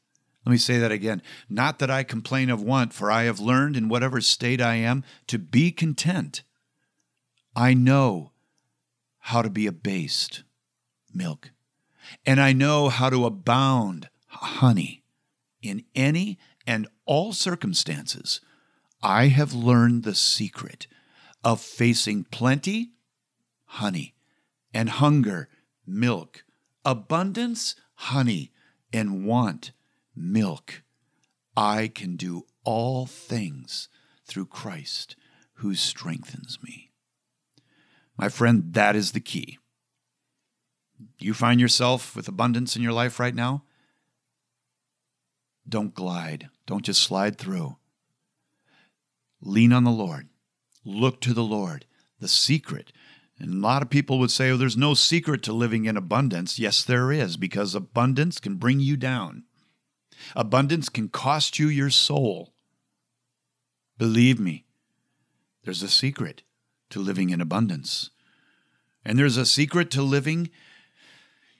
Let 0.45 0.51
me 0.51 0.57
say 0.57 0.79
that 0.79 0.91
again. 0.91 1.21
Not 1.49 1.79
that 1.79 1.91
I 1.91 2.03
complain 2.03 2.49
of 2.49 2.63
want, 2.63 2.93
for 2.93 3.11
I 3.11 3.23
have 3.23 3.39
learned 3.39 3.75
in 3.75 3.89
whatever 3.89 4.21
state 4.21 4.61
I 4.61 4.75
am 4.75 5.03
to 5.27 5.37
be 5.37 5.71
content. 5.71 6.43
I 7.55 7.73
know 7.73 8.31
how 9.19 9.41
to 9.41 9.49
be 9.49 9.67
abased, 9.67 10.43
milk, 11.13 11.51
and 12.25 12.39
I 12.39 12.53
know 12.53 12.89
how 12.89 13.09
to 13.09 13.25
abound, 13.25 14.09
honey, 14.27 15.03
in 15.61 15.83
any 15.93 16.39
and 16.65 16.87
all 17.05 17.33
circumstances. 17.33 18.39
I 19.03 19.27
have 19.27 19.53
learned 19.53 20.03
the 20.03 20.15
secret 20.15 20.87
of 21.43 21.61
facing 21.61 22.23
plenty, 22.25 22.91
honey, 23.65 24.15
and 24.73 24.89
hunger, 24.89 25.49
milk, 25.85 26.43
abundance, 26.85 27.75
honey, 27.95 28.51
and 28.91 29.25
want, 29.25 29.71
milk. 30.15 30.83
I 31.55 31.87
can 31.87 32.15
do 32.15 32.45
all 32.63 33.05
things 33.05 33.89
through 34.25 34.45
Christ 34.45 35.15
who 35.55 35.75
strengthens 35.75 36.59
me. 36.63 36.91
My 38.17 38.29
friend, 38.29 38.73
that 38.73 38.95
is 38.95 39.11
the 39.11 39.19
key. 39.19 39.57
You 41.19 41.33
find 41.33 41.59
yourself 41.59 42.15
with 42.15 42.27
abundance 42.27 42.75
in 42.75 42.81
your 42.81 42.93
life 42.93 43.19
right 43.19 43.35
now? 43.35 43.63
Don't 45.67 45.93
glide. 45.93 46.49
Don't 46.65 46.85
just 46.85 47.01
slide 47.01 47.37
through. 47.37 47.77
Lean 49.41 49.71
on 49.71 49.83
the 49.83 49.91
Lord. 49.91 50.27
Look 50.83 51.21
to 51.21 51.33
the 51.33 51.43
Lord. 51.43 51.85
The 52.19 52.27
secret. 52.27 52.91
And 53.39 53.53
a 53.53 53.67
lot 53.67 53.81
of 53.81 53.89
people 53.89 54.19
would 54.19 54.31
say, 54.31 54.51
oh, 54.51 54.57
there's 54.57 54.75
no 54.75 54.93
secret 54.93 55.41
to 55.43 55.53
living 55.53 55.85
in 55.85 55.95
abundance. 55.95 56.59
Yes, 56.59 56.83
there 56.83 57.11
is, 57.11 57.37
because 57.37 57.73
abundance 57.73 58.39
can 58.39 58.55
bring 58.55 58.79
you 58.79 58.97
down. 58.97 59.43
Abundance 60.35 60.89
can 60.89 61.07
cost 61.07 61.57
you 61.57 61.67
your 61.67 61.89
soul. 61.89 62.53
Believe 63.97 64.39
me, 64.39 64.65
there's 65.63 65.83
a 65.83 65.89
secret 65.89 66.43
to 66.89 66.99
living 66.99 67.29
in 67.29 67.39
abundance. 67.39 68.09
And 69.05 69.17
there's 69.17 69.37
a 69.37 69.45
secret 69.45 69.89
to 69.91 70.01
living 70.01 70.49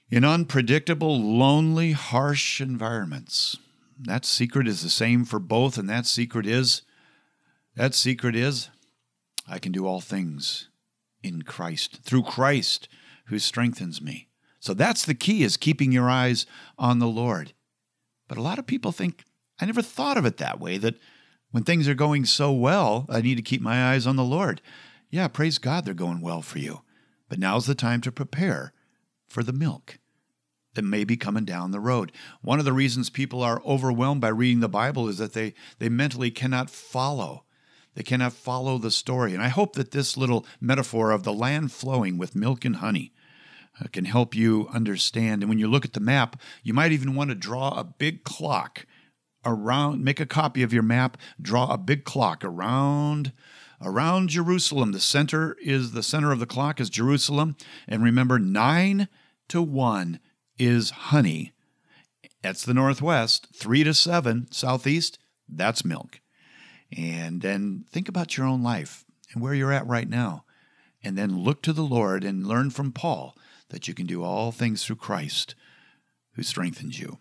in 0.09 0.25
unpredictable, 0.25 1.19
lonely, 1.21 1.93
harsh 1.93 2.59
environments. 2.59 3.57
That 3.97 4.25
secret 4.25 4.67
is 4.67 4.81
the 4.81 4.89
same 4.89 5.25
for 5.25 5.39
both, 5.39 5.77
and 5.77 5.89
that 5.89 6.05
secret 6.05 6.45
is 6.45 6.81
that 7.75 7.93
secret 7.93 8.35
is 8.35 8.69
I 9.47 9.59
can 9.59 9.71
do 9.71 9.85
all 9.85 10.01
things 10.01 10.68
in 11.23 11.43
Christ, 11.43 11.99
through 12.03 12.23
Christ 12.23 12.87
who 13.25 13.39
strengthens 13.39 14.01
me. 14.01 14.27
So 14.59 14.73
that's 14.73 15.05
the 15.05 15.13
key 15.13 15.43
is 15.43 15.57
keeping 15.57 15.91
your 15.91 16.09
eyes 16.09 16.45
on 16.77 16.99
the 16.99 17.07
Lord. 17.07 17.53
But 18.27 18.37
a 18.37 18.41
lot 18.41 18.59
of 18.59 18.67
people 18.67 18.91
think 18.91 19.23
I 19.61 19.65
never 19.65 19.81
thought 19.81 20.17
of 20.17 20.25
it 20.25 20.37
that 20.37 20.59
way 20.59 20.77
that 20.77 20.95
when 21.51 21.63
things 21.63 21.87
are 21.87 21.95
going 21.95 22.25
so 22.25 22.51
well, 22.51 23.05
I 23.09 23.21
need 23.21 23.35
to 23.35 23.41
keep 23.41 23.61
my 23.61 23.91
eyes 23.91 24.05
on 24.05 24.15
the 24.15 24.23
Lord. 24.23 24.61
Yeah, 25.09 25.27
praise 25.27 25.57
God 25.57 25.85
they're 25.85 25.93
going 25.93 26.21
well 26.21 26.41
for 26.41 26.59
you. 26.59 26.81
But 27.27 27.39
now's 27.39 27.65
the 27.65 27.75
time 27.75 28.01
to 28.01 28.11
prepare 28.11 28.73
for 29.27 29.43
the 29.43 29.53
milk 29.53 29.99
that 30.75 30.83
may 30.83 31.03
be 31.03 31.17
coming 31.17 31.45
down 31.45 31.71
the 31.71 31.79
road. 31.79 32.11
One 32.41 32.59
of 32.59 32.65
the 32.65 32.73
reasons 32.73 33.09
people 33.09 33.41
are 33.41 33.61
overwhelmed 33.65 34.21
by 34.21 34.29
reading 34.29 34.59
the 34.59 34.69
Bible 34.69 35.07
is 35.07 35.17
that 35.17 35.33
they, 35.33 35.53
they 35.79 35.89
mentally 35.89 36.31
cannot 36.31 36.69
follow. 36.69 37.43
They 37.95 38.03
cannot 38.03 38.33
follow 38.33 38.77
the 38.77 38.91
story. 38.91 39.33
And 39.33 39.43
I 39.43 39.49
hope 39.49 39.73
that 39.73 39.91
this 39.91 40.15
little 40.15 40.45
metaphor 40.61 41.11
of 41.11 41.23
the 41.23 41.33
land 41.33 41.71
flowing 41.71 42.17
with 42.17 42.35
milk 42.35 42.65
and 42.65 42.77
honey 42.77 43.13
uh, 43.79 43.87
can 43.91 44.05
help 44.05 44.35
you 44.35 44.67
understand. 44.73 45.41
And 45.41 45.49
when 45.49 45.59
you 45.59 45.67
look 45.67 45.85
at 45.85 45.93
the 45.93 45.99
map, 45.99 46.39
you 46.63 46.73
might 46.73 46.91
even 46.91 47.15
want 47.15 47.29
to 47.29 47.35
draw 47.35 47.69
a 47.77 47.83
big 47.83 48.23
clock 48.23 48.85
around, 49.45 50.03
make 50.03 50.19
a 50.19 50.25
copy 50.25 50.63
of 50.63 50.73
your 50.73 50.83
map, 50.83 51.17
draw 51.41 51.71
a 51.71 51.77
big 51.77 52.03
clock 52.03 52.43
around 52.43 53.31
around 53.81 54.29
Jerusalem. 54.29 54.91
The 54.91 54.99
center 54.99 55.55
is 55.61 55.91
the 55.91 56.03
center 56.03 56.31
of 56.31 56.39
the 56.39 56.45
clock 56.45 56.79
is 56.79 56.89
Jerusalem. 56.89 57.55
And 57.87 58.03
remember, 58.03 58.39
nine 58.39 59.07
to 59.49 59.61
one 59.61 60.19
is 60.57 60.89
honey. 60.89 61.53
That's 62.41 62.63
the 62.63 62.73
northwest. 62.73 63.47
Three 63.53 63.83
to 63.83 63.93
seven, 63.93 64.47
southeast, 64.51 65.17
that's 65.47 65.85
milk. 65.85 66.19
And 66.95 67.41
then 67.41 67.85
think 67.91 68.09
about 68.09 68.37
your 68.37 68.47
own 68.47 68.63
life 68.63 69.05
and 69.33 69.41
where 69.41 69.53
you're 69.53 69.71
at 69.71 69.87
right 69.87 70.09
now. 70.09 70.45
And 71.03 71.17
then 71.17 71.43
look 71.43 71.61
to 71.63 71.73
the 71.73 71.83
Lord 71.83 72.23
and 72.23 72.45
learn 72.45 72.71
from 72.71 72.91
Paul 72.91 73.37
that 73.69 73.87
you 73.87 73.93
can 73.93 74.05
do 74.05 74.23
all 74.23 74.51
things 74.51 74.83
through 74.83 74.97
Christ 74.97 75.55
who 76.33 76.43
strengthens 76.43 76.99
you. 76.99 77.19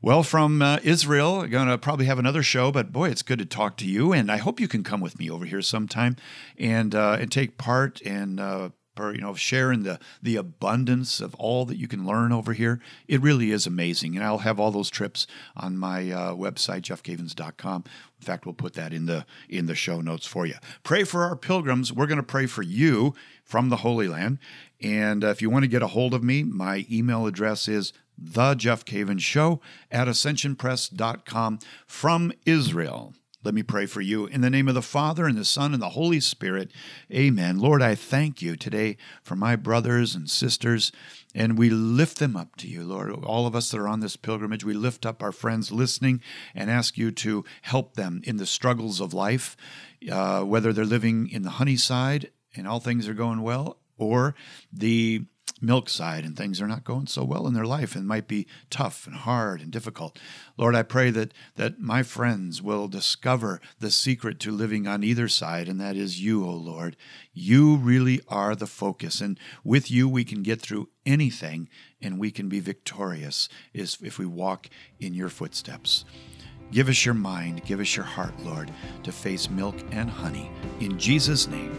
Well, 0.00 0.22
from 0.22 0.62
uh, 0.62 0.78
Israel, 0.84 1.44
going 1.48 1.66
to 1.66 1.76
probably 1.76 2.06
have 2.06 2.20
another 2.20 2.44
show, 2.44 2.70
but 2.70 2.92
boy, 2.92 3.08
it's 3.08 3.22
good 3.22 3.40
to 3.40 3.44
talk 3.44 3.76
to 3.78 3.86
you. 3.86 4.12
And 4.12 4.30
I 4.30 4.36
hope 4.36 4.60
you 4.60 4.68
can 4.68 4.84
come 4.84 5.00
with 5.00 5.18
me 5.18 5.28
over 5.28 5.44
here 5.44 5.60
sometime 5.60 6.14
and, 6.56 6.94
uh, 6.94 7.16
and 7.18 7.32
take 7.32 7.58
part 7.58 8.00
and 8.02 8.38
uh, 8.38 8.68
you 9.14 9.20
know 9.20 9.34
sharing 9.34 9.82
the 9.82 9.98
the 10.22 10.36
abundance 10.36 11.20
of 11.20 11.34
all 11.36 11.64
that 11.64 11.76
you 11.76 11.88
can 11.88 12.06
learn 12.06 12.32
over 12.32 12.52
here 12.52 12.80
it 13.06 13.20
really 13.20 13.50
is 13.50 13.66
amazing. 13.66 14.16
And 14.16 14.24
i'll 14.24 14.38
have 14.38 14.58
all 14.58 14.70
those 14.70 14.90
trips 14.90 15.26
on 15.56 15.76
my 15.76 16.10
uh, 16.10 16.34
website 16.34 16.82
jeffcavins.com 16.82 17.84
in 17.86 18.24
fact 18.24 18.44
we'll 18.46 18.54
put 18.54 18.74
that 18.74 18.92
in 18.92 19.06
the 19.06 19.24
in 19.48 19.66
the 19.66 19.74
show 19.74 20.00
notes 20.00 20.26
for 20.26 20.46
you. 20.46 20.54
Pray 20.82 21.04
for 21.04 21.24
our 21.24 21.36
pilgrims. 21.36 21.92
We're 21.92 22.06
going 22.06 22.16
to 22.16 22.22
pray 22.22 22.46
for 22.46 22.62
you 22.62 23.14
from 23.44 23.68
the 23.68 23.76
holy 23.76 24.08
land. 24.08 24.38
And 24.80 25.24
uh, 25.24 25.28
if 25.28 25.40
you 25.40 25.50
want 25.50 25.64
to 25.64 25.68
get 25.68 25.82
a 25.82 25.88
hold 25.88 26.14
of 26.14 26.22
me 26.22 26.42
my 26.42 26.86
email 26.90 27.26
address 27.26 27.68
is 27.68 27.92
the 28.20 28.54
jeff 28.54 28.84
cavins 28.84 29.20
show 29.20 29.60
at 29.90 30.08
ascensionpress.com 30.08 31.58
from 31.86 32.32
israel 32.44 33.14
let 33.44 33.54
me 33.54 33.62
pray 33.62 33.86
for 33.86 34.00
you. 34.00 34.26
In 34.26 34.40
the 34.40 34.50
name 34.50 34.66
of 34.66 34.74
the 34.74 34.82
Father, 34.82 35.26
and 35.26 35.38
the 35.38 35.44
Son, 35.44 35.72
and 35.72 35.80
the 35.80 35.90
Holy 35.90 36.18
Spirit, 36.18 36.72
amen. 37.12 37.60
Lord, 37.60 37.80
I 37.82 37.94
thank 37.94 38.42
you 38.42 38.56
today 38.56 38.96
for 39.22 39.36
my 39.36 39.54
brothers 39.54 40.16
and 40.16 40.28
sisters, 40.28 40.90
and 41.36 41.56
we 41.56 41.70
lift 41.70 42.18
them 42.18 42.36
up 42.36 42.56
to 42.56 42.68
you, 42.68 42.82
Lord. 42.82 43.12
All 43.12 43.46
of 43.46 43.54
us 43.54 43.70
that 43.70 43.78
are 43.78 43.86
on 43.86 44.00
this 44.00 44.16
pilgrimage, 44.16 44.64
we 44.64 44.74
lift 44.74 45.06
up 45.06 45.22
our 45.22 45.30
friends 45.30 45.70
listening 45.70 46.20
and 46.52 46.68
ask 46.68 46.98
you 46.98 47.12
to 47.12 47.44
help 47.62 47.94
them 47.94 48.22
in 48.24 48.38
the 48.38 48.46
struggles 48.46 49.00
of 49.00 49.14
life, 49.14 49.56
uh, 50.10 50.42
whether 50.42 50.72
they're 50.72 50.84
living 50.84 51.28
in 51.28 51.42
the 51.42 51.50
honey 51.50 51.76
side 51.76 52.32
and 52.56 52.66
all 52.66 52.80
things 52.80 53.06
are 53.06 53.14
going 53.14 53.42
well, 53.42 53.78
or 53.96 54.34
the 54.72 55.24
milk 55.60 55.88
side 55.88 56.24
and 56.24 56.36
things 56.36 56.60
are 56.60 56.68
not 56.68 56.84
going 56.84 57.06
so 57.06 57.24
well 57.24 57.46
in 57.46 57.54
their 57.54 57.64
life 57.64 57.96
and 57.96 58.06
might 58.06 58.28
be 58.28 58.46
tough 58.70 59.06
and 59.06 59.16
hard 59.16 59.60
and 59.60 59.70
difficult. 59.70 60.18
Lord, 60.56 60.74
I 60.74 60.82
pray 60.82 61.10
that 61.10 61.32
that 61.56 61.80
my 61.80 62.02
friends 62.02 62.62
will 62.62 62.88
discover 62.88 63.60
the 63.78 63.90
secret 63.90 64.38
to 64.40 64.52
living 64.52 64.86
on 64.86 65.04
either 65.04 65.28
side 65.28 65.68
and 65.68 65.80
that 65.80 65.96
is 65.96 66.22
you, 66.22 66.44
O 66.44 66.50
oh 66.50 66.54
Lord. 66.54 66.96
You 67.32 67.76
really 67.76 68.20
are 68.28 68.54
the 68.54 68.66
focus 68.66 69.20
and 69.20 69.38
with 69.64 69.90
you 69.90 70.08
we 70.08 70.24
can 70.24 70.42
get 70.42 70.60
through 70.60 70.88
anything 71.04 71.68
and 72.00 72.18
we 72.18 72.30
can 72.30 72.48
be 72.48 72.60
victorious 72.60 73.48
if 73.72 74.18
we 74.18 74.26
walk 74.26 74.68
in 75.00 75.14
your 75.14 75.28
footsteps. 75.28 76.04
Give 76.70 76.88
us 76.88 77.04
your 77.04 77.14
mind, 77.14 77.64
give 77.64 77.80
us 77.80 77.96
your 77.96 78.04
heart, 78.04 78.34
Lord, 78.44 78.70
to 79.02 79.12
face 79.12 79.48
milk 79.48 79.76
and 79.90 80.10
honey. 80.10 80.50
In 80.80 80.98
Jesus' 80.98 81.48
name, 81.48 81.76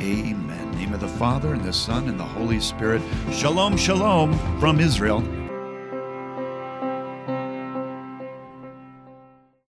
Amen. 0.00 0.72
name 0.72 0.92
of 0.92 1.00
the 1.00 1.08
Father, 1.08 1.54
and 1.54 1.64
the 1.64 1.72
Son, 1.72 2.06
and 2.06 2.20
the 2.20 2.24
Holy 2.24 2.60
Spirit. 2.60 3.00
Shalom, 3.32 3.78
shalom 3.78 4.38
from 4.60 4.78
Israel. 4.78 5.20